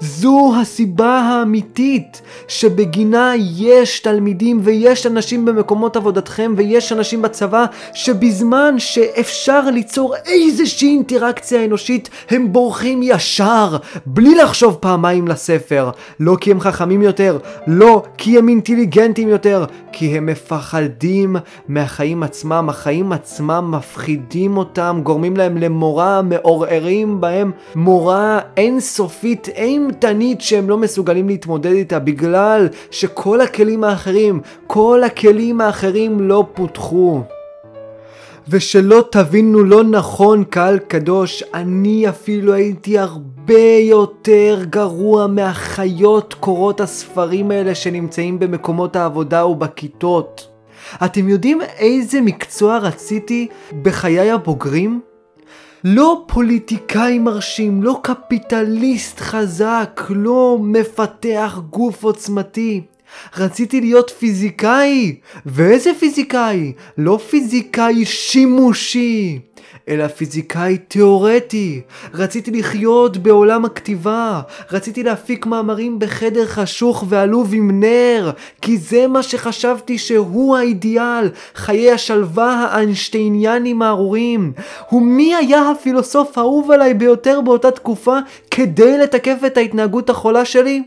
זו 0.01 0.53
הסיבה 0.61 1.21
האמיתית 1.21 2.23
שבגינה 2.49 3.33
יש 3.57 4.01
תלמידים 4.01 4.61
ויש 4.63 5.07
אנשים 5.07 5.45
במקומות 5.45 5.97
עבודתכם 5.97 6.55
ויש 6.57 6.93
אנשים 6.93 7.23
בצבא 7.23 7.65
שבזמן 7.95 8.75
שאפשר 8.79 9.71
ליצור 9.71 10.15
איזושהי 10.27 10.89
אינטראקציה 10.89 11.65
אנושית 11.65 12.11
הם 12.31 12.53
בורחים 12.53 13.01
ישר 13.03 13.77
בלי 14.07 14.35
לחשוב 14.35 14.75
פעמיים 14.81 15.29
לספר. 15.29 15.91
לא 16.21 16.37
כי 16.41 16.51
הם 16.51 16.61
חכמים 16.61 17.03
יותר, 17.03 17.39
לא 17.67 18.03
כי 18.17 18.39
הם 18.39 18.49
אינטליגנטים 18.49 19.29
יותר 19.29 19.65
כי 19.93 20.17
הם 20.17 20.27
מפחדים 20.27 21.37
מהחיים 21.69 22.23
עצמם, 22.23 22.69
החיים 22.69 23.13
עצמם 23.13 23.75
מפחידים 23.75 24.57
אותם, 24.57 25.01
גורמים 25.03 25.37
להם 25.37 25.59
למורה, 25.59 26.23
מעורערים 26.23 27.21
בהם. 27.21 27.51
מורה 27.75 28.41
אינסופית, 28.57 29.49
אימתנית 29.71 30.41
שהם 30.41 30.71
לא 30.71 30.79
מסוגלים 30.79 31.29
להתמודד 31.29 31.73
איתה 31.73 31.99
בגלל 31.99 32.69
שכל 32.91 33.41
הכלים 33.41 33.85
האחרים, 33.85 34.41
כל 34.67 35.03
הכלים 35.03 35.61
האחרים 35.61 36.21
לא 36.21 36.47
פותחו. 36.55 37.23
ושלא 38.49 39.05
תבינו 39.11 39.65
לא 39.65 39.85
נכון 39.85 40.45
קהל 40.45 40.79
קדוש, 40.79 41.43
אני 41.55 42.09
אפילו 42.09 42.53
הייתי 42.53 42.99
הרבה 42.99 43.79
יותר 43.81 44.65
גרוע 44.71 45.27
מהחיות 45.27 46.35
קורות 46.35 46.81
הספרים 46.81 47.51
האלה 47.51 47.75
שנמצאים 47.75 48.39
במקומות 48.39 48.97
העבודה 48.97 49.47
ובכיתות. 49.47 50.49
אתם 51.05 51.29
יודעים 51.29 51.61
איזה 51.79 52.21
מקצוע 52.21 52.79
רציתי 52.79 53.49
בחיי 53.83 54.31
הבוגרים? 54.31 55.10
לא 55.85 56.25
פוליטיקאי 56.27 57.19
מרשים, 57.19 57.83
לא 57.83 58.01
קפיטליסט 58.03 59.21
חזק, 59.21 60.01
לא 60.11 60.59
מפתח 60.61 61.59
גוף 61.71 62.05
עוצמתי. 62.05 62.81
רציתי 63.37 63.81
להיות 63.81 64.11
פיזיקאי! 64.19 65.17
ואיזה 65.47 65.91
פיזיקאי? 65.99 66.73
לא 66.99 67.19
פיזיקאי 67.31 68.05
שימושי, 68.05 69.39
אלא 69.89 70.07
פיזיקאי 70.09 70.79
תיאורטי. 70.79 71.81
רציתי 72.15 72.51
לחיות 72.51 73.17
בעולם 73.17 73.65
הכתיבה. 73.65 74.41
רציתי 74.73 75.03
להפיק 75.03 75.47
מאמרים 75.47 75.99
בחדר 75.99 76.47
חשוך 76.47 77.05
ועלוב 77.09 77.51
עם 77.55 77.81
נר, 77.81 78.31
כי 78.63 78.79
זה 78.79 79.07
מה 79.07 79.23
שחשבתי 79.23 79.99
שהוא 79.99 80.57
האידיאל, 80.57 81.31
חיי 81.55 81.93
השלווה 81.93 82.69
האיינשטייניאנים 82.71 83.83
הארורים. 83.83 84.53
ומי 84.93 85.35
היה 85.35 85.71
הפילוסוף 85.71 86.39
האהוב 86.39 86.71
עליי 86.71 86.95
ביותר 86.95 87.41
באותה 87.41 87.71
תקופה 87.71 88.19
כדי 88.51 88.99
לתקף 88.99 89.37
את 89.47 89.57
ההתנהגות 89.57 90.11
החולה 90.11 90.45
שלי? 90.45 90.83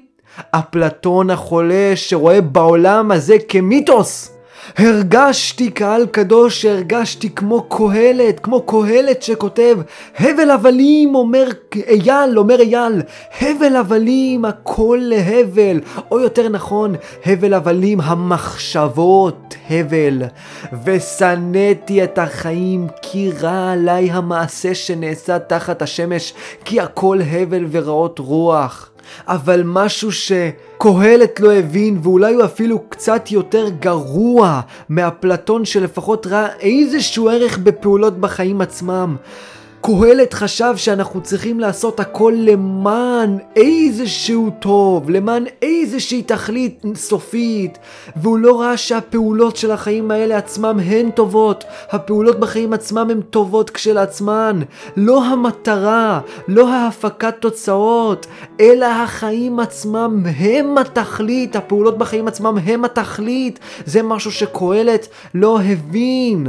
אפלטון 0.52 1.30
החולה 1.30 1.92
שרואה 1.96 2.42
בעולם 2.42 3.12
הזה 3.12 3.36
כמיתוס. 3.48 4.33
הרגשתי 4.78 5.72
קהל 5.72 6.06
קדוש, 6.06 6.66
הרגשתי 6.66 7.30
כמו 7.30 7.64
קהלת, 7.70 8.40
כמו 8.40 8.62
קהלת 8.62 9.24
שכותב 9.24 9.78
הבל 10.20 10.52
הבלים 10.52 11.16
אומר 11.16 11.48
אייל, 11.88 12.38
אומר 12.38 12.60
אייל, 12.60 13.02
הבל 13.42 13.76
הבלים 13.76 14.46
הכל 14.46 15.00
להבל, 15.02 15.80
או 16.12 16.20
יותר 16.20 16.50
נכון, 16.50 16.96
הבל 17.26 17.54
הבלים 17.54 18.02
המחשבות 18.02 19.56
הבל. 19.70 20.24
ושנאתי 20.86 22.04
את 22.04 22.18
החיים 22.18 22.88
כי 23.02 23.32
רע 23.42 23.72
עליי 23.72 24.12
המעשה 24.12 24.76
שנעשה 24.76 25.40
תחת 25.40 25.82
השמש, 25.82 26.34
כי 26.66 26.82
הכל 26.82 27.20
הבל 27.32 27.66
ורעות 27.72 28.20
רוח. 28.20 28.93
אבל 29.28 29.62
משהו 29.66 30.12
שקהלת 30.12 31.40
לא 31.40 31.54
הבין, 31.54 32.00
ואולי 32.04 32.34
הוא 32.34 32.46
אפילו 32.46 32.80
קצת 32.90 33.32
יותר 33.32 33.70
גרוע 33.80 34.62
מאפלטון 34.90 35.66
שלפחות 35.66 36.28
ראה 36.28 36.48
איזשהו 36.60 37.30
ערך 37.30 37.58
בפעולות 37.58 38.18
בחיים 38.18 38.62
עצמם. 38.62 39.16
קהלת 39.86 40.34
חשב 40.34 40.74
שאנחנו 40.78 41.22
צריכים 41.22 41.60
לעשות 41.60 42.00
הכל 42.00 42.34
למען 42.38 43.38
איזשהו 43.56 44.50
טוב, 44.60 45.10
למען 45.10 45.46
איזושהי 45.62 46.24
תכלית 46.24 46.84
סופית, 46.96 47.78
והוא 48.16 48.38
לא 48.38 48.62
ראה 48.62 48.78
שהפעולות 48.78 49.58
של 49.58 49.72
החיים 49.72 50.12
האלה 50.12 50.38
עצמם 50.38 50.80
הן 50.86 51.12
טובות, 51.12 51.64
הפעולות 51.92 52.40
בחיים 52.40 52.74
עצמם 52.74 53.08
הן 53.10 53.22
טובות 53.22 53.70
כשלעצמן, 53.70 54.60
לא 54.98 55.26
המטרה, 55.26 56.20
לא 56.48 56.70
ההפקת 56.70 57.36
תוצאות, 57.40 58.28
אלא 58.60 58.86
החיים 58.86 59.60
עצמם 59.60 60.24
הם 60.38 60.78
התכלית, 60.78 61.56
הפעולות 61.56 61.98
בחיים 61.98 62.28
עצמם 62.28 62.58
הם 62.64 62.86
התכלית, 62.86 63.60
זה 63.86 64.04
משהו 64.04 64.32
שקהלת 64.32 65.08
לא 65.34 65.60
הבין. 65.62 66.48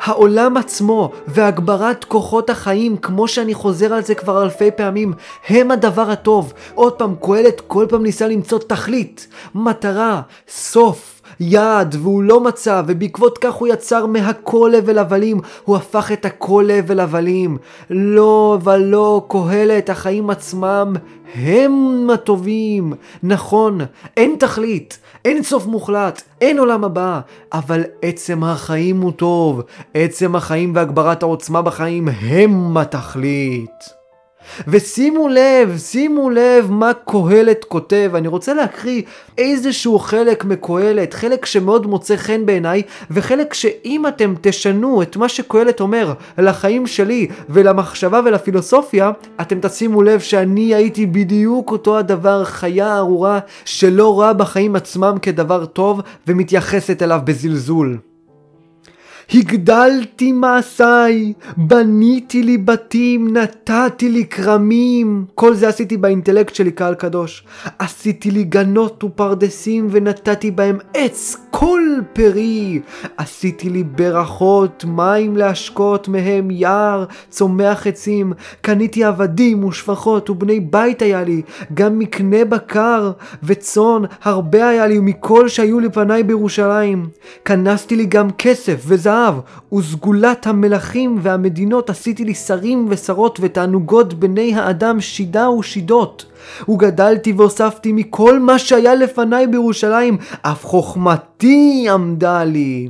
העולם 0.00 0.56
עצמו 0.56 1.12
והגברת 1.26 2.04
כוחות 2.04 2.50
החיים, 2.50 2.96
כמו 2.96 3.28
שאני 3.28 3.54
חוזר 3.54 3.94
על 3.94 4.02
זה 4.02 4.14
כבר 4.14 4.42
אלפי 4.42 4.70
פעמים, 4.70 5.12
הם 5.48 5.70
הדבר 5.70 6.10
הטוב. 6.10 6.52
עוד 6.74 6.92
פעם, 6.92 7.14
קהלת 7.22 7.60
כל 7.66 7.86
פעם 7.88 8.02
ניסה 8.02 8.28
למצוא 8.28 8.58
תכלית, 8.58 9.28
מטרה, 9.54 10.20
סוף. 10.48 11.15
יעד 11.40 11.94
והוא 11.94 12.22
לא 12.22 12.40
מצא 12.40 12.82
ובעקבות 12.86 13.38
כך 13.38 13.54
הוא 13.54 13.68
יצר 13.68 14.06
מהכל 14.06 14.74
הבל 14.74 14.98
הבלים. 14.98 15.40
הוא 15.64 15.76
הפך 15.76 16.12
את 16.12 16.24
הכל 16.24 16.70
הבל 16.70 17.00
הבלים. 17.00 17.58
לא 17.90 18.58
ולא 18.64 19.26
קהלת 19.28 19.90
החיים 19.90 20.30
עצמם 20.30 20.94
הם 21.34 22.06
הטובים. 22.14 22.92
נכון 23.22 23.80
אין 24.16 24.36
תכלית 24.38 24.98
אין 25.24 25.42
סוף 25.42 25.66
מוחלט 25.66 26.22
אין 26.40 26.58
עולם 26.58 26.84
הבא 26.84 27.20
אבל 27.52 27.84
עצם 28.02 28.44
החיים 28.44 29.00
הוא 29.00 29.12
טוב. 29.12 29.62
עצם 29.94 30.36
החיים 30.36 30.72
והגברת 30.74 31.22
העוצמה 31.22 31.62
בחיים 31.62 32.08
הם 32.08 32.76
התכלית 32.76 33.95
ושימו 34.68 35.28
לב, 35.28 35.78
שימו 35.78 36.30
לב 36.30 36.70
מה 36.70 36.92
קהלת 37.04 37.64
כותב. 37.64 38.10
אני 38.14 38.28
רוצה 38.28 38.54
להקריא 38.54 39.02
איזשהו 39.38 39.98
חלק 39.98 40.44
מקהלת, 40.44 41.14
חלק 41.14 41.46
שמאוד 41.46 41.86
מוצא 41.86 42.16
חן 42.16 42.46
בעיניי, 42.46 42.82
וחלק 43.10 43.54
שאם 43.54 44.06
אתם 44.06 44.34
תשנו 44.40 45.02
את 45.02 45.16
מה 45.16 45.28
שקהלת 45.28 45.80
אומר 45.80 46.12
לחיים 46.38 46.86
שלי 46.86 47.26
ולמחשבה 47.48 48.20
ולפילוסופיה, 48.24 49.10
אתם 49.40 49.58
תשימו 49.60 50.02
לב 50.02 50.20
שאני 50.20 50.74
הייתי 50.74 51.06
בדיוק 51.06 51.70
אותו 51.70 51.98
הדבר, 51.98 52.44
חיה 52.44 52.96
ארורה 52.96 53.38
שלא 53.64 54.14
רואה 54.14 54.32
בחיים 54.32 54.76
עצמם 54.76 55.16
כדבר 55.22 55.64
טוב 55.64 56.00
ומתייחסת 56.26 57.02
אליו 57.02 57.20
בזלזול. 57.24 57.98
הגדלתי 59.34 60.32
מעשיי, 60.32 61.32
בניתי 61.56 62.42
לי 62.42 62.58
בתים, 62.58 63.36
נתתי 63.36 64.08
לי 64.08 64.26
כרמים. 64.26 65.24
כל 65.34 65.54
זה 65.54 65.68
עשיתי 65.68 65.96
באינטלקט 65.96 66.54
שלי, 66.54 66.72
קהל 66.72 66.94
קדוש. 66.94 67.44
עשיתי 67.78 68.30
לי 68.30 68.44
גנות 68.44 69.04
ופרדסים 69.04 69.88
ונתתי 69.90 70.50
בהם 70.50 70.78
עץ 70.94 71.36
כל 71.50 71.80
פרי. 72.12 72.80
עשיתי 73.16 73.70
לי 73.70 73.84
ברכות, 73.84 74.84
מים 74.88 75.36
להשקות 75.36 76.08
מהם 76.08 76.50
יער, 76.50 77.04
צומח 77.30 77.86
עצים. 77.86 78.32
קניתי 78.60 79.04
עבדים 79.04 79.64
ושפחות 79.64 80.30
ובני 80.30 80.60
בית 80.60 81.02
היה 81.02 81.24
לי, 81.24 81.42
גם 81.74 81.98
מקנה 81.98 82.44
בקר 82.44 83.12
וצאן, 83.42 84.02
הרבה 84.22 84.68
היה 84.68 84.86
לי 84.86 84.98
מכל 84.98 85.48
שהיו 85.48 85.80
לפניי 85.80 86.22
בירושלים. 86.22 87.08
כנסתי 87.44 87.96
לי 87.96 88.06
גם 88.06 88.30
כסף 88.30 88.82
וזהב. 88.86 89.15
זהב, 89.16 89.34
וסגולת 89.72 90.46
המלכים 90.46 91.18
והמדינות 91.22 91.90
עשיתי 91.90 92.24
לי 92.24 92.34
שרים 92.34 92.86
ושרות 92.90 93.38
ותענוגות 93.42 94.14
בני 94.14 94.54
האדם 94.54 95.00
שידה 95.00 95.50
ושידות. 95.50 96.24
וגדלתי 96.68 97.32
והוספתי 97.32 97.92
מכל 97.92 98.38
מה 98.38 98.58
שהיה 98.58 98.94
לפניי 98.94 99.46
בירושלים, 99.46 100.16
אף 100.42 100.64
חוכמתי 100.64 101.86
עמדה 101.90 102.44
לי. 102.44 102.88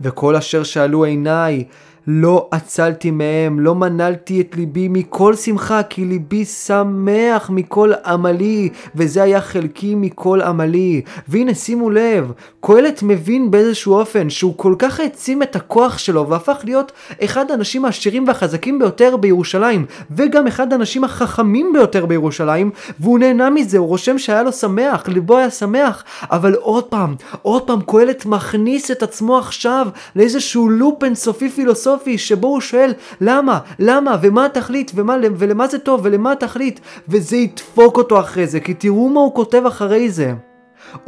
וכל 0.00 0.36
אשר 0.36 0.62
שאלו 0.62 1.04
עיניי, 1.04 1.64
לא 2.06 2.48
עצלתי 2.50 3.10
מהם, 3.10 3.60
לא 3.60 3.74
מנלתי 3.74 4.40
את 4.40 4.56
ליבי 4.56 4.88
מכל 4.88 5.34
שמחה, 5.34 5.82
כי 5.82 6.04
ליבי 6.04 6.44
שמח 6.44 7.50
מכל 7.50 7.92
עמלי, 8.04 8.68
וזה 8.94 9.22
היה 9.22 9.40
חלקי 9.40 9.94
מכל 9.94 10.40
עמלי. 10.40 11.02
והנה 11.28 11.54
שימו 11.54 11.90
לב, 11.90 12.32
קהלת 12.60 13.02
מבין 13.02 13.50
באיזשהו 13.50 13.94
אופן 13.94 14.30
שהוא 14.30 14.54
כל 14.56 14.74
כך 14.78 15.00
העצים 15.00 15.42
את 15.42 15.56
הכוח 15.56 15.98
שלו, 15.98 16.28
והפך 16.28 16.60
להיות 16.64 16.92
אחד 17.24 17.50
האנשים 17.50 17.84
העשירים 17.84 18.28
והחזקים 18.28 18.78
ביותר 18.78 19.16
בירושלים, 19.16 19.86
וגם 20.10 20.46
אחד 20.46 20.72
האנשים 20.72 21.04
החכמים 21.04 21.72
ביותר 21.72 22.06
בירושלים, 22.06 22.70
והוא 23.00 23.18
נהנה 23.18 23.50
מזה, 23.50 23.78
הוא 23.78 23.88
רושם 23.88 24.18
שהיה 24.18 24.42
לו 24.42 24.52
שמח, 24.52 25.08
ליבו 25.08 25.38
היה 25.38 25.50
שמח, 25.50 26.04
אבל 26.30 26.54
עוד 26.54 26.84
פעם, 26.84 27.14
עוד 27.42 27.62
פעם 27.62 27.80
קהלת 27.86 28.26
מכניס 28.26 28.90
את 28.90 29.02
עצמו 29.02 29.38
עכשיו 29.38 29.88
לאיזשהו 30.16 30.68
לופ 30.68 31.04
אינסופי 31.04 31.48
פילוסופי. 31.50 31.95
פילוסופי 31.98 32.18
שבו 32.18 32.46
הוא 32.48 32.60
שואל 32.60 32.92
למה, 33.20 33.58
למה, 33.78 34.16
ומה 34.22 34.44
התכלית, 34.44 34.92
ומה, 34.94 35.16
ולמה 35.36 35.66
זה 35.66 35.78
טוב, 35.78 36.00
ולמה 36.02 36.32
התכלית, 36.32 36.80
וזה 37.08 37.36
ידפוק 37.36 37.98
אותו 37.98 38.20
אחרי 38.20 38.46
זה, 38.46 38.60
כי 38.60 38.74
תראו 38.74 39.08
מה 39.08 39.20
הוא 39.20 39.34
כותב 39.34 39.62
אחרי 39.66 40.10
זה. 40.10 40.32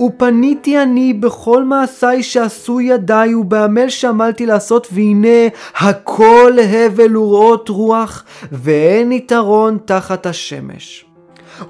ופניתי 0.00 0.82
אני 0.82 1.12
בכל 1.12 1.64
מעשיי 1.64 2.22
שעשו 2.22 2.80
ידיי 2.80 3.34
ובעמל 3.34 3.88
שעמלתי 3.88 4.46
לעשות 4.46 4.88
והנה 4.92 5.48
הכל 5.76 6.52
הבל 6.68 7.16
ורעות 7.16 7.68
רוח 7.68 8.24
ואין 8.52 9.12
יתרון 9.12 9.78
תחת 9.84 10.26
השמש. 10.26 11.04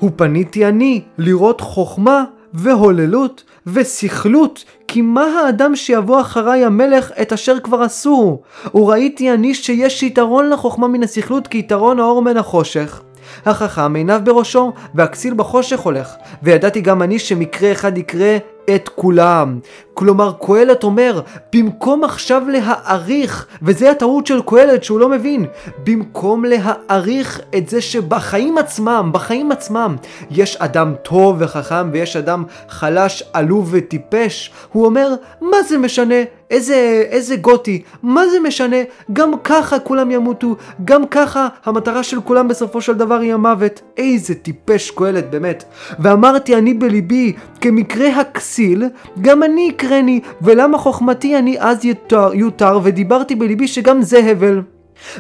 ופניתי 0.03 0.67
אני 0.67 1.03
לראות 1.19 1.61
חוכמה 1.61 2.25
והוללות 2.55 3.45
וסכלות, 3.67 4.65
כי 4.89 5.03
מה 5.03 5.25
האדם 5.25 5.77
שיבוא 5.77 6.21
אחריי 6.21 6.65
המלך 6.65 7.13
את 7.23 7.33
אשר 7.33 7.61
כבר 7.61 7.83
עשו? 7.83 8.41
וראיתי 8.75 9.33
אני 9.33 9.55
שיש 9.55 10.03
יתרון 10.03 10.51
לחוכמה 10.51 10.89
מן 10.89 11.03
הסכלות 11.03 11.47
כי 11.47 11.59
יתרון 11.59 12.01
האור 12.01 12.23
מן 12.23 12.37
החושך. 12.37 13.03
החכם 13.47 13.95
עיניו 13.95 14.21
בראשו, 14.25 14.73
והכסיל 14.95 15.35
בחושך 15.35 15.81
הולך. 15.81 16.15
וידעתי 16.43 16.81
גם 16.81 17.03
אני 17.03 17.19
שמקרה 17.19 17.73
אחד 17.73 17.99
יקרה 17.99 18.37
את 18.75 18.89
כולם. 18.89 19.61
כלומר, 19.95 20.33
קהלת 20.47 20.85
אומר, 20.85 21.21
במקום 21.53 22.05
עכשיו 22.05 22.43
להעריך, 22.49 23.47
וזה 23.63 23.91
הטעות 23.91 24.27
של 24.27 24.43
קהלת 24.47 24.85
שהוא 24.85 25.01
לא 25.01 25.09
מבין, 25.09 25.47
במקום 25.85 26.45
להעריך 26.45 27.41
את 27.57 27.69
זה 27.69 27.81
שבחיים 27.81 28.59
עצמם, 28.59 29.11
בחיים 29.13 29.53
עצמם, 29.53 29.97
יש 30.31 30.57
אדם 30.57 30.95
טוב 31.03 31.37
וחכם 31.39 31.91
ויש 31.93 32.17
אדם 32.17 32.45
חלש, 32.69 33.23
עלוב 33.33 33.69
וטיפש, 33.73 34.51
הוא 34.73 34.85
אומר, 34.85 35.15
מה 35.41 35.63
זה 35.69 35.79
משנה 35.79 36.15
איזה, 36.51 37.05
איזה 37.11 37.37
גותי, 37.37 37.83
מה 38.03 38.29
זה 38.29 38.41
משנה? 38.41 38.77
גם 39.13 39.33
ככה 39.45 39.79
כולם 39.79 40.11
ימותו, 40.11 40.57
גם 40.85 41.07
ככה 41.07 41.49
המטרה 41.65 42.03
של 42.03 42.21
כולם 42.21 42.49
בסופו 42.49 42.81
של 42.81 42.93
דבר 42.93 43.19
היא 43.21 43.35
המוות. 43.35 43.81
איזה 43.97 44.35
טיפש 44.35 44.91
קהלת 44.91 45.31
באמת. 45.31 45.65
ואמרתי 45.99 46.57
אני 46.57 46.75
בליבי, 46.75 47.33
כמקרה 47.61 48.21
הכסיל, 48.21 48.85
גם 49.21 49.43
אני 49.43 49.69
יקרני, 49.69 50.21
ולמה 50.43 50.79
חוכמתי 50.79 51.39
אני 51.39 51.57
אז 51.61 51.85
יותר, 51.85 52.31
יותר 52.35 52.81
ודיברתי 52.83 53.35
בליבי 53.35 53.69
שגם 53.69 54.03
זה 54.03 54.19
הבל. 54.19 54.61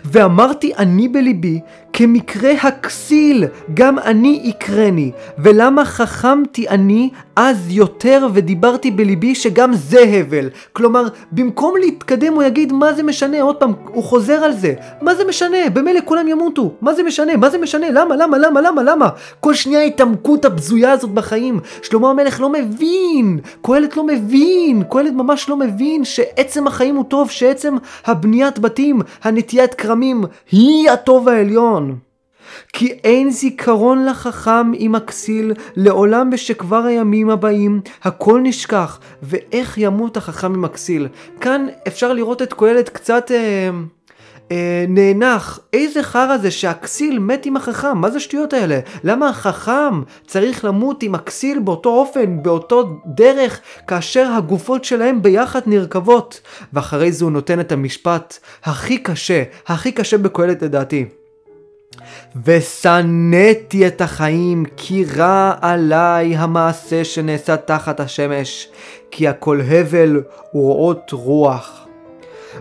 ואמרתי 0.04 0.72
אני 0.78 1.08
בליבי, 1.08 1.60
כמקרה 1.92 2.52
הכסיל, 2.62 3.44
גם 3.74 3.98
אני 3.98 4.40
יקרני. 4.44 5.10
ולמה 5.38 5.84
חכמתי 5.84 6.68
אני 6.68 7.10
אז 7.36 7.56
יותר 7.70 8.28
ודיברתי 8.32 8.90
בליבי 8.90 9.34
שגם 9.34 9.72
זה 9.72 10.00
הבל. 10.00 10.50
כלומר, 10.72 11.08
במקום 11.32 11.74
להתקדם 11.76 12.32
הוא 12.32 12.42
יגיד 12.42 12.72
מה 12.72 12.92
זה 12.92 13.02
משנה, 13.02 13.42
עוד 13.42 13.56
פעם, 13.56 13.72
הוא 13.84 14.04
חוזר 14.04 14.32
על 14.34 14.52
זה. 14.52 14.74
מה 15.02 15.14
זה 15.14 15.24
משנה? 15.28 15.70
במילא 15.72 16.00
כולם 16.04 16.28
ימותו. 16.28 16.72
מה 16.80 16.94
זה 16.94 17.02
משנה? 17.02 17.36
מה 17.36 17.50
זה 17.50 17.58
משנה? 17.58 17.90
למה? 17.90 18.16
למה? 18.16 18.38
למה? 18.38 18.60
למה? 18.60 18.82
למה? 18.82 19.08
כל 19.40 19.54
שנייה 19.54 19.80
ההתעמקות 19.80 20.44
הבזויה 20.44 20.92
הזאת 20.92 21.10
בחיים. 21.10 21.60
שלמה 21.82 22.10
המלך 22.10 22.40
לא 22.40 22.48
מבין. 22.48 23.38
קהלת 23.62 23.96
לא 23.96 24.06
מבין. 24.06 24.82
קהלת 24.90 25.12
ממש 25.12 25.48
לא 25.48 25.56
מבין 25.56 26.04
שעצם 26.04 26.66
החיים 26.66 26.96
הוא 26.96 27.04
טוב, 27.04 27.30
שעצם 27.30 27.76
הבניית 28.06 28.58
בתים, 28.58 29.00
הנטיית 29.24 29.74
כרמים, 29.74 30.24
היא 30.50 30.90
הטוב 30.90 31.28
העליון. 31.28 31.87
כי 32.72 32.92
אין 33.04 33.30
זיכרון 33.30 34.04
לחכם 34.04 34.72
עם 34.74 34.94
הכסיל, 34.94 35.52
לעולם 35.76 36.30
בשכבר 36.30 36.84
הימים 36.84 37.30
הבאים, 37.30 37.80
הכל 38.02 38.40
נשכח, 38.42 39.00
ואיך 39.22 39.78
ימות 39.78 40.16
החכם 40.16 40.54
עם 40.54 40.64
הכסיל. 40.64 41.08
כאן 41.40 41.66
אפשר 41.88 42.12
לראות 42.12 42.42
את 42.42 42.52
קהלת 42.52 42.88
קצת... 42.88 43.30
אה, 43.30 43.70
אה, 44.50 44.84
נאנח, 44.88 45.60
איזה 45.72 46.02
חרא 46.02 46.36
זה 46.38 46.50
שהכסיל 46.50 47.18
מת 47.18 47.46
עם 47.46 47.56
החכם, 47.56 47.98
מה 47.98 48.10
זה 48.10 48.16
השטויות 48.16 48.52
האלה? 48.52 48.80
למה 49.04 49.28
החכם 49.28 50.02
צריך 50.26 50.64
למות 50.64 51.02
עם 51.02 51.14
הכסיל 51.14 51.58
באותו 51.58 51.88
אופן, 51.88 52.42
באותו 52.42 53.00
דרך, 53.06 53.60
כאשר 53.86 54.32
הגופות 54.32 54.84
שלהם 54.84 55.22
ביחד 55.22 55.60
נרקבות? 55.66 56.40
ואחרי 56.72 57.12
זה 57.12 57.24
הוא 57.24 57.32
נותן 57.32 57.60
את 57.60 57.72
המשפט 57.72 58.38
הכי 58.64 58.98
קשה, 58.98 59.42
הכי 59.66 59.92
קשה 59.92 60.18
בקהלת 60.18 60.62
לדעתי. 60.62 61.04
ושנאתי 62.44 63.86
את 63.86 64.00
החיים, 64.00 64.64
כי 64.76 65.04
רע 65.16 65.52
עליי 65.60 66.36
המעשה 66.36 67.04
שנעשה 67.04 67.56
תחת 67.56 68.00
השמש, 68.00 68.68
כי 69.10 69.28
הכל 69.28 69.60
הבל 69.60 70.22
ורעות 70.54 71.10
רוח. 71.12 71.88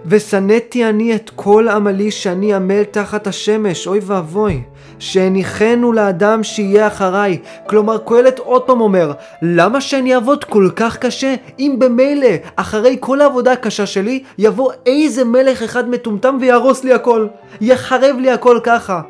ושנאתי 0.06 0.86
אני 0.86 1.16
את 1.16 1.32
כל 1.36 1.68
עמלי 1.68 2.12
שאני 2.12 2.54
עמל 2.54 2.84
תחת 2.84 3.28
השמש, 3.28 3.88
אוי 3.88 4.00
ואבוי, 4.04 4.62
שהניחנו 5.00 5.94
לאדם 5.94 6.44
שיהיה 6.44 6.88
אחריי. 6.88 7.38
כלומר, 7.68 7.98
קהלת 7.98 8.40
עוד 8.40 8.62
פעם 8.62 8.82
אומר, 8.82 9.12
למה 9.42 9.82
שאני 9.82 10.16
אעבוד 10.16 10.44
כל 10.44 10.70
כך 10.76 10.98
קשה, 10.98 11.36
אם 11.60 11.76
במילא, 11.80 12.30
אחרי 12.56 12.98
כל 13.00 13.22
העבודה 13.22 13.52
הקשה 13.52 13.86
שלי, 13.86 14.24
יבוא 14.38 14.72
איזה 14.86 15.24
מלך 15.24 15.64
אחד 15.64 15.90
מטומטם 15.90 16.38
ויהרוס 16.42 16.84
לי 16.84 16.94
הכל, 16.94 17.28
יחרב 17.62 18.16
לי 18.20 18.32
הכל 18.32 18.60
ככה. 18.64 19.02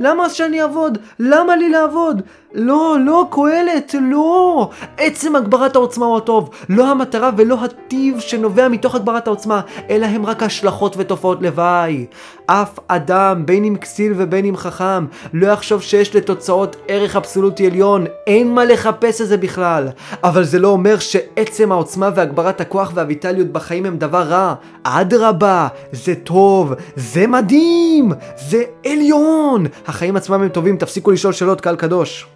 למה 0.00 0.30
שאני 0.30 0.62
אעבוד? 0.62 0.98
למה 1.18 1.56
לי 1.56 1.68
לעבוד? 1.68 2.22
לא, 2.54 2.96
לא, 3.04 3.26
קהלת, 3.30 3.94
לא. 4.00 4.70
עצם 4.98 5.36
הגברת 5.36 5.76
העוצמה 5.76 6.06
הוא 6.06 6.16
הטוב. 6.16 6.50
לא 6.68 6.90
המטרה 6.90 7.30
ולא 7.36 7.58
הטיב 7.64 8.20
שנובע 8.20 8.68
מתוך 8.68 8.94
הגברת 8.94 9.26
העוצמה, 9.26 9.60
אלא 9.90 10.06
הם 10.06 10.26
רק 10.26 10.42
השלכות 10.42 10.94
ותופעות 10.98 11.42
לוואי. 11.42 12.06
אף 12.46 12.78
אדם, 12.88 13.46
בין 13.46 13.64
אם 13.64 13.76
כסיל 13.76 14.12
ובין 14.16 14.44
אם 14.44 14.56
חכם, 14.56 15.06
לא 15.32 15.46
יחשוב 15.46 15.82
שיש 15.82 16.16
לתוצאות 16.16 16.76
ערך 16.88 17.16
אבסולוטי 17.16 17.66
עליון. 17.66 18.04
אין 18.26 18.54
מה 18.54 18.64
לחפש 18.64 19.20
את 19.20 19.28
זה 19.28 19.36
בכלל. 19.36 19.88
אבל 20.24 20.44
זה 20.44 20.58
לא 20.58 20.68
אומר 20.68 20.98
שעצם 20.98 21.72
העוצמה 21.72 22.10
והגברת 22.14 22.60
הכוח 22.60 22.92
והויטליות 22.94 23.48
בחיים 23.48 23.86
הם 23.86 23.96
דבר 23.96 24.22
רע. 24.22 24.54
אדרבה, 24.82 25.68
זה 25.92 26.14
טוב, 26.14 26.72
זה 26.96 27.26
מדהים, 27.26 28.12
זה 28.48 28.62
עליון. 28.86 29.66
החיים 29.86 30.16
עצמם 30.16 30.42
הם 30.42 30.48
טובים, 30.48 30.76
תפסיקו 30.76 31.10
לשאול 31.10 31.32
שאלות 31.32 31.60
קהל 31.60 31.76
קדוש. 31.76 32.26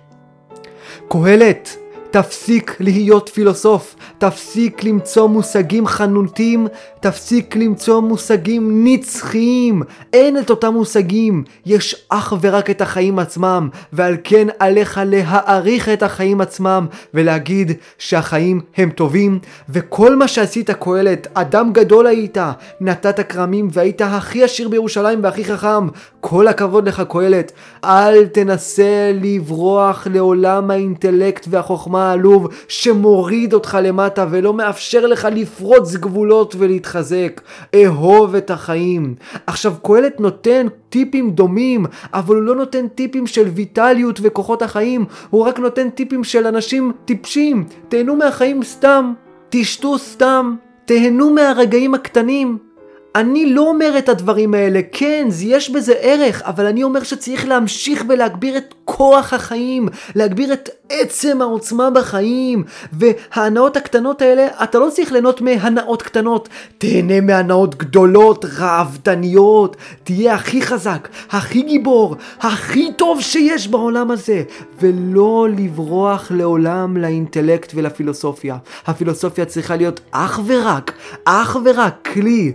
קהלת, 1.08 1.76
תפסיק 2.10 2.76
להיות 2.80 3.30
פילוסוף, 3.34 3.96
תפסיק 4.18 4.84
למצוא 4.84 5.28
מושגים 5.28 5.86
חנותים, 5.86 6.68
תפסיק 7.00 7.56
למצוא 7.56 8.00
מושגים 8.00 8.84
נצחיים. 8.84 9.82
אין 10.12 10.38
את 10.38 10.50
אותם 10.50 10.72
מושגים, 10.72 11.44
יש 11.66 12.06
אך 12.08 12.32
ורק 12.40 12.70
את 12.70 12.80
החיים 12.80 13.18
עצמם, 13.18 13.68
ועל 13.92 14.16
כן 14.24 14.48
עליך 14.58 15.00
להעריך 15.06 15.88
את 15.88 16.02
החיים 16.02 16.40
עצמם, 16.40 16.86
ולהגיד 17.14 17.72
שהחיים 17.98 18.60
הם 18.76 18.90
טובים, 18.90 19.38
וכל 19.68 20.16
מה 20.16 20.28
שעשית 20.28 20.70
קהלת, 20.70 21.26
אדם 21.34 21.72
גדול 21.72 22.06
היית, 22.06 22.38
נתת 22.80 23.20
כרמים 23.28 23.68
והיית 23.72 24.02
הכי 24.02 24.44
עשיר 24.44 24.68
בירושלים 24.68 25.24
והכי 25.24 25.44
חכם. 25.44 25.88
כל 26.20 26.48
הכבוד 26.48 26.88
לך 26.88 27.02
קהלת, 27.08 27.52
אל 27.84 28.26
תנסה 28.26 29.12
לברוח 29.14 30.06
לעולם 30.10 30.70
האינטלקט 30.70 31.46
והחוכמה 31.50 31.99
העלוב 32.00 32.48
שמוריד 32.68 33.52
אותך 33.52 33.78
למטה 33.82 34.26
ולא 34.30 34.54
מאפשר 34.54 35.06
לך 35.06 35.28
לפרוץ 35.32 35.94
גבולות 35.94 36.54
ולהתחזק. 36.58 37.40
אהוב 37.74 38.34
את 38.34 38.50
החיים. 38.50 39.14
עכשיו 39.46 39.74
קהלת 39.82 40.20
נותן 40.20 40.66
טיפים 40.88 41.30
דומים, 41.30 41.86
אבל 42.14 42.34
הוא 42.34 42.44
לא 42.44 42.54
נותן 42.54 42.88
טיפים 42.88 43.26
של 43.26 43.48
ויטליות 43.48 44.20
וכוחות 44.22 44.62
החיים, 44.62 45.04
הוא 45.30 45.44
רק 45.44 45.58
נותן 45.58 45.90
טיפים 45.90 46.24
של 46.24 46.46
אנשים 46.46 46.92
טיפשים. 47.04 47.64
תהנו 47.88 48.16
מהחיים 48.16 48.62
סתם, 48.62 49.12
תשתו 49.48 49.98
סתם, 49.98 50.54
תהנו 50.84 51.30
מהרגעים 51.30 51.94
הקטנים. 51.94 52.69
אני 53.14 53.46
לא 53.46 53.68
אומר 53.68 53.98
את 53.98 54.08
הדברים 54.08 54.54
האלה, 54.54 54.80
כן, 54.92 55.28
יש 55.40 55.70
בזה 55.70 55.94
ערך, 56.00 56.42
אבל 56.42 56.66
אני 56.66 56.82
אומר 56.82 57.02
שצריך 57.02 57.48
להמשיך 57.48 58.04
ולהגביר 58.08 58.56
את 58.56 58.74
כוח 58.84 59.32
החיים, 59.32 59.88
להגביר 60.14 60.52
את 60.52 60.68
עצם 60.90 61.42
העוצמה 61.42 61.90
בחיים, 61.90 62.64
וההנאות 62.92 63.76
הקטנות 63.76 64.22
האלה, 64.22 64.46
אתה 64.62 64.78
לא 64.78 64.88
צריך 64.90 65.12
ליהנות 65.12 65.40
מהנאות 65.40 66.02
קטנות, 66.02 66.48
תהנה 66.78 67.20
מהנאות 67.20 67.74
גדולות, 67.74 68.44
ראוותניות, 68.58 69.76
תהיה 70.04 70.34
הכי 70.34 70.62
חזק, 70.62 71.08
הכי 71.30 71.62
גיבור, 71.62 72.16
הכי 72.40 72.92
טוב 72.92 73.20
שיש 73.20 73.68
בעולם 73.68 74.10
הזה, 74.10 74.42
ולא 74.80 75.48
לברוח 75.58 76.30
לעולם 76.30 76.96
לאינטלקט 76.96 77.72
ולפילוסופיה. 77.74 78.56
הפילוסופיה 78.86 79.44
צריכה 79.44 79.76
להיות 79.76 80.00
אך 80.10 80.40
ורק, 80.46 80.92
אך 81.24 81.56
ורק 81.64 82.08
כלי, 82.12 82.52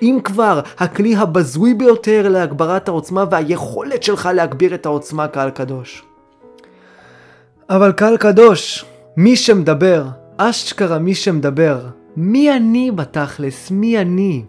ואם 0.00 0.18
כבר, 0.24 0.60
הכלי 0.78 1.16
הבזוי 1.16 1.74
ביותר 1.74 2.28
להגברת 2.28 2.88
העוצמה 2.88 3.24
והיכולת 3.30 4.02
שלך 4.02 4.28
להגביר 4.34 4.74
את 4.74 4.86
העוצמה 4.86 5.28
קהל 5.28 5.50
קדוש. 5.50 6.02
אבל 7.70 7.92
קהל 7.92 8.16
קדוש, 8.16 8.84
מי 9.16 9.36
שמדבר, 9.36 10.04
אשכרה 10.36 10.98
מי 10.98 11.14
שמדבר, 11.14 11.80
מי 12.16 12.56
אני 12.56 12.90
בתכלס? 12.90 13.70
מי 13.70 13.98
אני? 13.98 14.44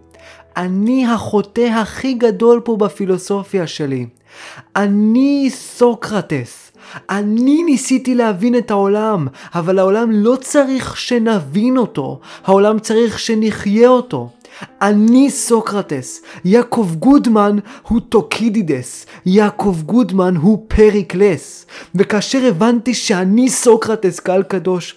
אני 0.58 1.06
החוטא 1.08 1.62
הכי 1.62 2.14
גדול 2.14 2.62
פה 2.64 2.76
בפילוסופיה 2.78 3.68
שלי. 3.68 4.06
אני 4.76 5.50
סוקרטס. 5.50 6.72
אני 7.10 7.64
ניסיתי 7.64 8.16
להבין 8.16 8.58
את 8.58 8.72
העולם, 8.72 9.28
אבל 9.56 9.80
העולם 9.80 10.12
לא 10.12 10.36
צריך 10.42 10.98
שנבין 10.98 11.78
אותו, 11.78 12.20
העולם 12.46 12.80
צריך 12.80 13.20
שנחיה 13.20 13.90
אותו. 13.90 14.30
אני 14.82 15.30
סוקרטס, 15.30 16.22
יעקב 16.46 16.90
גודמן 17.00 17.58
הוא 17.88 18.00
טוקידידס, 18.10 19.06
יעקב 19.26 19.78
גודמן 19.86 20.36
הוא 20.36 20.66
פריקלס. 20.68 21.66
וכאשר 21.96 22.46
הבנתי 22.48 22.94
שאני 22.94 23.50
סוקרטס 23.50 24.20
קהל 24.20 24.44
קדוש, 24.44 24.96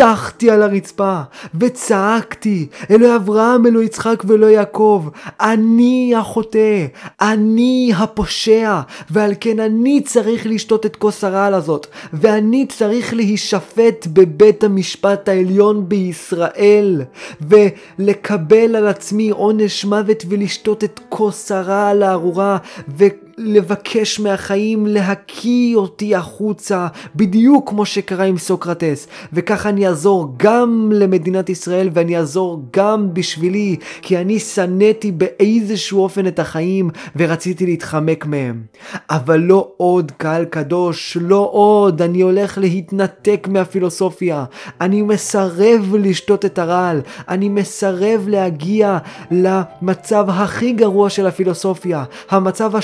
השתטחתי 0.00 0.50
על 0.50 0.62
הרצפה 0.62 1.20
וצעקתי, 1.60 2.66
אלוהי 2.90 3.16
אברהם, 3.16 3.66
אלוהי 3.66 3.86
יצחק 3.86 4.22
ואלוהי 4.26 4.54
יעקב, 4.54 5.08
אני 5.40 6.14
החוטא, 6.16 6.86
אני 7.20 7.92
הפושע, 7.96 8.80
ועל 9.10 9.32
כן 9.40 9.60
אני 9.60 10.00
צריך 10.00 10.46
לשתות 10.46 10.86
את 10.86 10.96
כוס 10.96 11.24
הרעל 11.24 11.54
הזאת, 11.54 11.86
ואני 12.12 12.66
צריך 12.66 13.14
להישפט 13.14 14.06
בבית 14.12 14.64
המשפט 14.64 15.28
העליון 15.28 15.88
בישראל, 15.88 17.02
ולקבל 17.40 18.76
על 18.76 18.86
עצמי 18.86 19.30
עונש 19.30 19.84
מוות 19.84 20.24
ולשתות 20.28 20.84
את 20.84 21.00
כוס 21.08 21.52
הרעל 21.52 22.02
הארורה, 22.02 22.56
ו... 22.98 23.04
לבקש 23.38 24.20
מהחיים 24.20 24.86
להקיא 24.86 25.76
אותי 25.76 26.14
החוצה, 26.14 26.86
בדיוק 27.16 27.68
כמו 27.68 27.86
שקרה 27.86 28.24
עם 28.24 28.38
סוקרטס. 28.38 29.08
וככה 29.32 29.68
אני 29.68 29.86
אעזור 29.86 30.34
גם 30.36 30.90
למדינת 30.94 31.48
ישראל 31.48 31.90
ואני 31.92 32.16
אעזור 32.16 32.62
גם 32.72 33.14
בשבילי, 33.14 33.76
כי 34.02 34.18
אני 34.18 34.38
שנאתי 34.38 35.12
באיזשהו 35.12 36.02
אופן 36.02 36.26
את 36.26 36.38
החיים 36.38 36.90
ורציתי 37.16 37.66
להתחמק 37.66 38.26
מהם. 38.26 38.62
אבל 39.10 39.40
לא 39.40 39.68
עוד 39.76 40.12
קהל 40.16 40.44
קדוש, 40.44 41.16
לא 41.20 41.48
עוד, 41.52 42.02
אני 42.02 42.20
הולך 42.20 42.58
להתנתק 42.58 43.48
מהפילוסופיה. 43.50 44.44
אני 44.80 45.02
מסרב 45.02 45.94
לשתות 45.98 46.44
את 46.44 46.58
הרעל, 46.58 47.00
אני 47.28 47.48
מסרב 47.48 48.28
להגיע 48.28 48.98
למצב 49.30 50.26
הכי 50.28 50.72
גרוע 50.72 51.10
של 51.10 51.26
הפילוסופיה, 51.26 52.04
המצב 52.30 52.76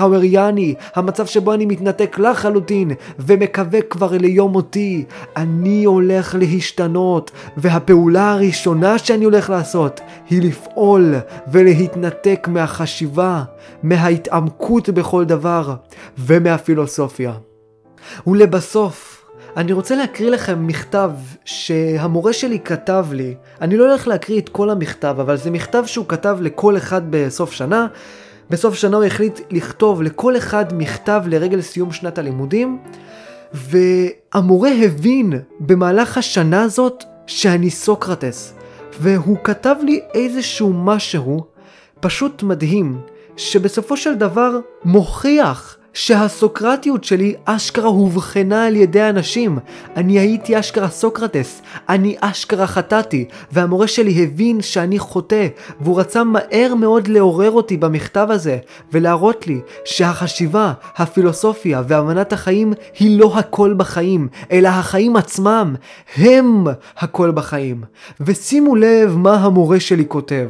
השופנהאווריאני, 0.00 0.74
המצב 0.94 1.26
שבו 1.26 1.54
אני 1.54 1.66
מתנתק 1.66 2.18
לחלוטין 2.18 2.90
ומקווה 3.18 3.82
כבר 3.82 4.12
ליום 4.12 4.52
מותי. 4.52 5.04
אני 5.36 5.84
הולך 5.84 6.34
להשתנות, 6.38 7.30
והפעולה 7.56 8.32
הראשונה 8.32 8.98
שאני 8.98 9.24
הולך 9.24 9.50
לעשות 9.50 10.00
היא 10.30 10.42
לפעול 10.42 11.14
ולהתנתק 11.52 12.48
מהחשיבה, 12.50 13.42
מההתעמקות 13.82 14.88
בכל 14.88 15.24
דבר 15.24 15.74
ומהפילוסופיה. 16.18 17.32
ולבסוף, 18.26 19.24
אני 19.56 19.72
רוצה 19.72 19.96
להקריא 19.96 20.30
לכם 20.30 20.66
מכתב 20.66 21.10
שהמורה 21.44 22.32
שלי 22.32 22.58
כתב 22.58 23.06
לי. 23.12 23.34
אני 23.60 23.76
לא 23.76 23.88
הולך 23.88 24.08
להקריא 24.08 24.40
את 24.40 24.48
כל 24.48 24.70
המכתב, 24.70 25.16
אבל 25.20 25.36
זה 25.36 25.50
מכתב 25.50 25.82
שהוא 25.86 26.06
כתב 26.08 26.38
לכל 26.40 26.76
אחד 26.76 27.02
בסוף 27.10 27.52
שנה. 27.52 27.86
בסוף 28.50 28.74
שנה 28.74 28.96
הוא 28.96 29.04
החליט 29.04 29.40
לכתוב 29.50 30.02
לכל 30.02 30.36
אחד 30.36 30.64
מכתב 30.72 31.22
לרגל 31.26 31.60
סיום 31.60 31.92
שנת 31.92 32.18
הלימודים, 32.18 32.78
והמורה 33.52 34.70
הבין 34.84 35.32
במהלך 35.60 36.18
השנה 36.18 36.62
הזאת 36.62 37.04
שאני 37.26 37.70
סוקרטס, 37.70 38.54
והוא 39.00 39.36
כתב 39.44 39.74
לי 39.82 40.00
איזשהו 40.14 40.72
משהו 40.72 41.44
פשוט 42.00 42.42
מדהים, 42.42 43.00
שבסופו 43.36 43.96
של 43.96 44.14
דבר 44.14 44.58
מוכיח 44.84 45.76
שהסוקרטיות 45.94 47.04
שלי 47.04 47.34
אשכרה 47.44 47.88
הובחנה 47.88 48.66
על 48.66 48.76
ידי 48.76 49.08
אנשים. 49.08 49.58
אני 49.96 50.18
הייתי 50.18 50.60
אשכרה 50.60 50.88
סוקרטס, 50.88 51.62
אני 51.88 52.16
אשכרה 52.20 52.66
חטאתי, 52.66 53.24
והמורה 53.52 53.86
שלי 53.86 54.22
הבין 54.22 54.62
שאני 54.62 54.98
חוטא, 54.98 55.46
והוא 55.80 56.00
רצה 56.00 56.24
מהר 56.24 56.74
מאוד 56.74 57.08
לעורר 57.08 57.50
אותי 57.50 57.76
במכתב 57.76 58.26
הזה, 58.30 58.58
ולהראות 58.92 59.46
לי 59.46 59.60
שהחשיבה, 59.84 60.72
הפילוסופיה 60.96 61.82
והבנת 61.88 62.32
החיים 62.32 62.72
היא 62.98 63.20
לא 63.20 63.38
הכל 63.38 63.74
בחיים, 63.76 64.28
אלא 64.52 64.68
החיים 64.68 65.16
עצמם 65.16 65.74
הם 66.16 66.66
הכל 66.98 67.30
בחיים. 67.30 67.84
ושימו 68.20 68.76
לב 68.76 69.16
מה 69.16 69.34
המורה 69.34 69.80
שלי 69.80 70.04
כותב. 70.08 70.48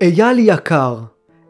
אייל 0.00 0.38
יקר, 0.38 0.98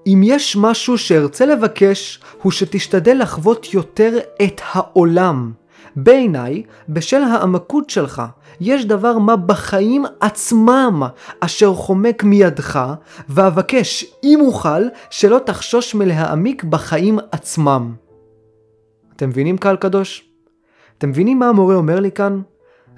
אם 0.08 0.20
יש 0.24 0.56
משהו 0.56 0.98
שארצה 0.98 1.46
לבקש, 1.46 2.20
הוא 2.42 2.52
שתשתדל 2.52 3.22
לחוות 3.22 3.74
יותר 3.74 4.18
את 4.42 4.60
העולם. 4.72 5.52
בעיניי, 5.96 6.62
בשל 6.88 7.22
העמקות 7.22 7.90
שלך, 7.90 8.22
יש 8.60 8.84
דבר 8.84 9.18
מה 9.18 9.36
בחיים 9.36 10.04
עצמם 10.20 11.02
אשר 11.40 11.74
חומק 11.74 12.24
מידך, 12.24 12.94
ואבקש, 13.28 14.04
אם 14.24 14.40
אוכל, 14.40 14.82
שלא 15.10 15.38
תחשוש 15.46 15.94
מלהעמיק 15.94 16.64
בחיים 16.64 17.18
עצמם. 17.32 17.94
אתם 19.16 19.28
מבינים 19.28 19.58
קהל 19.58 19.76
קדוש? 19.76 20.24
אתם 20.98 21.08
מבינים 21.08 21.38
מה 21.38 21.48
המורה 21.48 21.74
אומר 21.74 22.00
לי 22.00 22.10
כאן? 22.10 22.40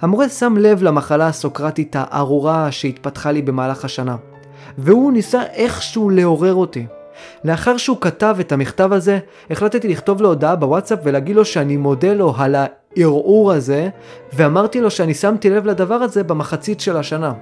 המורה 0.01 0.29
שם 0.29 0.57
לב 0.57 0.83
למחלה 0.83 1.27
הסוקרטית 1.27 1.95
הארורה 1.99 2.71
שהתפתחה 2.71 3.31
לי 3.31 3.41
במהלך 3.41 3.85
השנה, 3.85 4.15
והוא 4.77 5.11
ניסה 5.11 5.43
איכשהו 5.43 6.09
לעורר 6.09 6.53
אותי. 6.53 6.85
לאחר 7.43 7.77
שהוא 7.77 7.97
כתב 8.01 8.35
את 8.39 8.51
המכתב 8.51 8.93
הזה, 8.93 9.19
החלטתי 9.51 9.87
לכתוב 9.87 10.21
לו 10.21 10.29
הודעה 10.29 10.55
בוואטסאפ 10.55 10.99
ולהגיד 11.03 11.35
לו 11.35 11.45
שאני 11.45 11.77
מודה 11.77 12.13
לו 12.13 12.33
על 12.37 12.55
הערעור 12.55 13.51
הזה, 13.51 13.89
ואמרתי 14.33 14.81
לו 14.81 14.91
שאני 14.91 15.13
שמתי 15.13 15.49
לב 15.49 15.65
לדבר 15.65 15.95
הזה 15.95 16.23
במחצית 16.23 16.79
של 16.79 16.97
השנה. 16.97 17.33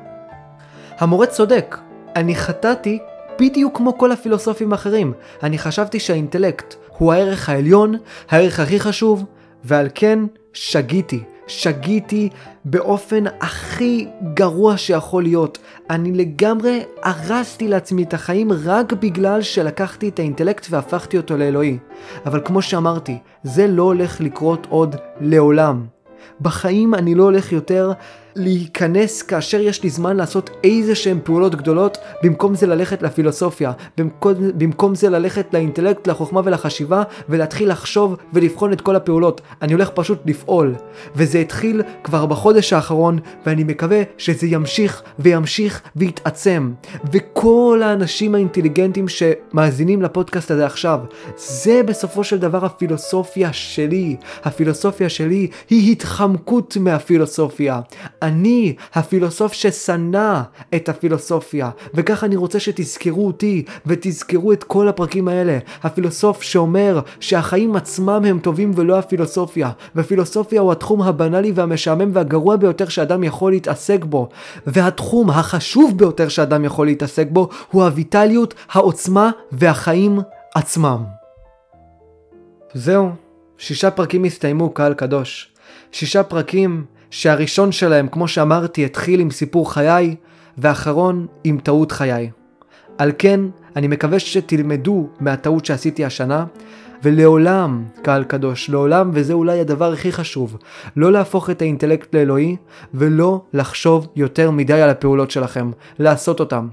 המורה 1.00 1.26
צודק, 1.26 1.78
אני 2.16 2.36
חטאתי 2.36 3.00
בדיוק 3.40 3.78
כמו 3.78 3.98
כל 3.98 4.12
הפילוסופים 4.12 4.72
האחרים. 4.72 5.14
אני 5.44 5.58
חשבתי 5.58 6.00
שהאינטלקט 6.00 6.76
הוא 6.98 7.14
הערך 7.14 7.50
העליון, 7.50 7.96
הערך 8.30 8.60
הכי 8.60 8.80
חשוב, 8.80 9.26
ועל 9.64 9.88
כן 9.96 10.20
שגיתי. 10.54 11.24
שגיתי 11.50 12.30
באופן 12.66 13.24
הכי 13.42 14.08
גרוע 14.34 14.78
שיכול 14.78 15.24
להיות. 15.24 15.58
אני 15.90 16.12
לגמרי 16.12 16.84
הרסתי 17.04 17.68
לעצמי 17.68 18.04
את 18.04 18.14
החיים 18.14 18.52
רק 18.66 18.94
בגלל 18.94 19.42
שלקחתי 19.42 20.10
את 20.10 20.20
האינטלקט 20.20 20.68
והפכתי 20.70 21.18
אותו 21.18 21.38
לאלוהי. 21.38 21.78
אבל 22.26 22.42
כמו 22.46 22.62
שאמרתי, 22.62 23.18
זה 23.44 23.68
לא 23.68 23.84
הולך 23.84 24.22
לקרות 24.22 24.68
עוד 24.70 24.96
לעולם. 25.22 25.86
בחיים 26.42 26.96
אני 26.96 27.16
לא 27.16 27.24
הולך 27.24 27.52
יותר 27.52 27.92
להיכנס 28.40 29.22
כאשר 29.22 29.60
יש 29.62 29.84
לי 29.84 29.90
זמן 29.90 30.18
לעשות 30.18 30.50
איזה 30.64 30.96
שהן 30.96 31.20
פעולות 31.24 31.56
גדולות, 31.56 31.98
במקום 32.24 32.56
זה 32.56 32.68
ללכת 32.68 33.02
לפילוסופיה, 33.02 33.72
במקום, 33.98 34.34
במקום 34.58 34.96
זה 34.96 35.10
ללכת 35.10 35.54
לאינטלקט, 35.54 36.08
לחוכמה 36.08 36.42
ולחשיבה, 36.44 37.04
ולהתחיל 37.30 37.72
לחשוב 37.72 38.16
ולבחון 38.34 38.74
את 38.74 38.82
כל 38.82 38.96
הפעולות. 38.96 39.42
אני 39.62 39.74
הולך 39.74 39.90
פשוט 39.90 40.20
לפעול. 40.26 40.76
וזה 41.16 41.40
התחיל 41.40 41.82
כבר 42.04 42.26
בחודש 42.26 42.74
האחרון, 42.74 43.20
ואני 43.46 43.64
מקווה 43.64 44.02
שזה 44.18 44.48
ימשיך 44.48 45.02
וימשיך 45.20 45.82
ויתעצם. 45.96 46.72
וכל 47.14 47.82
האנשים 47.86 48.36
האינטליגנטים 48.36 49.06
שמאזינים 49.08 50.02
לפודקאסט 50.02 50.52
הזה 50.52 50.66
עכשיו, 50.66 51.00
זה 51.38 51.82
בסופו 51.86 52.24
של 52.24 52.38
דבר 52.38 52.66
הפילוסופיה 52.66 53.54
שלי. 53.54 54.16
הפילוסופיה 54.44 55.10
שלי 55.10 55.48
היא 55.70 55.92
התחמקות 55.92 56.78
מהפילוסופיה. 56.80 57.80
אני 58.30 58.76
הפילוסוף 58.94 59.54
ששנא 59.54 60.42
את 60.76 60.90
הפילוסופיה, 60.90 61.70
וכך 61.94 62.24
אני 62.24 62.36
רוצה 62.36 62.60
שתזכרו 62.60 63.28
אותי 63.28 63.64
ותזכרו 63.86 64.54
את 64.54 64.64
כל 64.64 64.88
הפרקים 64.88 65.28
האלה. 65.28 65.58
הפילוסוף 65.84 66.42
שאומר 66.42 67.00
שהחיים 67.20 67.76
עצמם 67.76 68.22
הם 68.28 68.40
טובים 68.40 68.72
ולא 68.76 69.00
הפילוסופיה, 69.00 69.72
ופילוסופיה 69.96 70.62
הוא 70.62 70.72
התחום 70.72 71.02
הבנאלי 71.02 71.52
והמשעמם 71.56 72.12
והגרוע 72.14 72.56
ביותר 72.56 72.88
שאדם 72.90 73.24
יכול 73.24 73.52
להתעסק 73.52 74.06
בו, 74.06 74.30
והתחום 74.68 75.30
החשוב 75.30 75.98
ביותר 75.98 76.28
שאדם 76.28 76.66
יכול 76.66 76.88
להתעסק 76.88 77.28
בו 77.30 77.50
הוא 77.72 77.84
הויטליות, 77.84 78.54
העוצמה 78.72 79.32
והחיים 79.52 80.20
עצמם. 80.56 81.04
זהו, 82.74 83.10
שישה 83.58 83.92
פרקים 83.92 84.24
הסתיימו, 84.24 84.70
קהל 84.70 84.94
קדוש. 84.94 85.54
שישה 85.92 86.24
פרקים 86.24 86.86
שהראשון 87.10 87.72
שלהם, 87.72 88.08
כמו 88.08 88.28
שאמרתי, 88.28 88.86
התחיל 88.86 89.20
עם 89.20 89.32
סיפור 89.32 89.74
חיי, 89.74 90.16
ואחרון 90.58 91.28
עם 91.44 91.58
טעות 91.64 91.92
חיי. 91.92 92.30
על 92.98 93.12
כן, 93.18 93.40
אני 93.76 93.88
מקווה 93.88 94.20
שתלמדו 94.20 95.10
מהטעות 95.20 95.66
שעשיתי 95.66 96.06
השנה, 96.06 96.46
ולעולם, 97.04 97.84
קהל 98.02 98.24
קדוש, 98.24 98.70
לעולם, 98.70 99.12
וזה 99.14 99.34
אולי 99.34 99.60
הדבר 99.60 99.94
הכי 99.94 100.12
חשוב, 100.12 100.58
לא 100.96 101.12
להפוך 101.12 101.50
את 101.50 101.62
האינטלקט 101.62 102.16
לאלוהי, 102.16 102.56
ולא 102.94 103.42
לחשוב 103.54 104.08
יותר 104.16 104.52
מדי 104.52 104.82
על 104.82 104.90
הפעולות 104.90 105.32
שלכם, 105.32 105.72
לעשות 106.00 106.40
אותם. 106.40 106.68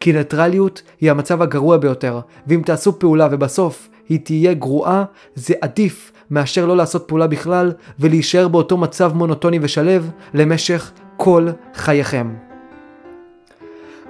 כי 0.00 0.12
ניטרליות 0.12 0.82
היא 1.00 1.10
המצב 1.10 1.42
הגרוע 1.42 1.76
ביותר, 1.76 2.20
ואם 2.46 2.62
תעשו 2.64 2.98
פעולה 2.98 3.28
ובסוף 3.30 3.88
היא 4.08 4.20
תהיה 4.24 4.54
גרועה, 4.54 5.04
זה 5.34 5.54
עדיף 5.60 6.12
מאשר 6.30 6.66
לא 6.66 6.76
לעשות 6.76 7.08
פעולה 7.08 7.26
בכלל 7.26 7.72
ולהישאר 7.98 8.48
באותו 8.48 8.76
מצב 8.76 9.12
מונוטוני 9.14 9.58
ושלב 9.62 10.10
למשך 10.34 10.90
כל 11.16 11.48
חייכם. 11.74 12.34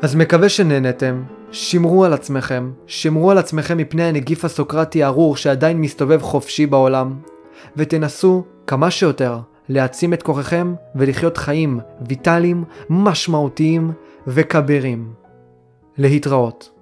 אז 0.02 0.14
מקווה 0.14 0.48
שנהנתם, 0.48 1.22
שמרו 1.50 2.04
על 2.04 2.12
עצמכם, 2.12 2.70
שמרו 2.86 3.30
על 3.30 3.38
עצמכם 3.38 3.78
מפני 3.78 4.04
הנגיף 4.04 4.44
הסוקרטי 4.44 5.02
הארור 5.02 5.36
שעדיין 5.36 5.80
מסתובב 5.80 6.22
חופשי 6.22 6.66
בעולם, 6.66 7.14
ותנסו 7.76 8.44
כמה 8.66 8.90
שיותר 8.90 9.38
להעצים 9.68 10.12
את 10.12 10.22
כוחכם 10.22 10.74
ולחיות 10.94 11.36
חיים 11.36 11.80
ויטליים, 12.08 12.64
משמעותיים 12.90 13.92
וכבירים. 14.26 15.12
להתראות. 15.98 16.77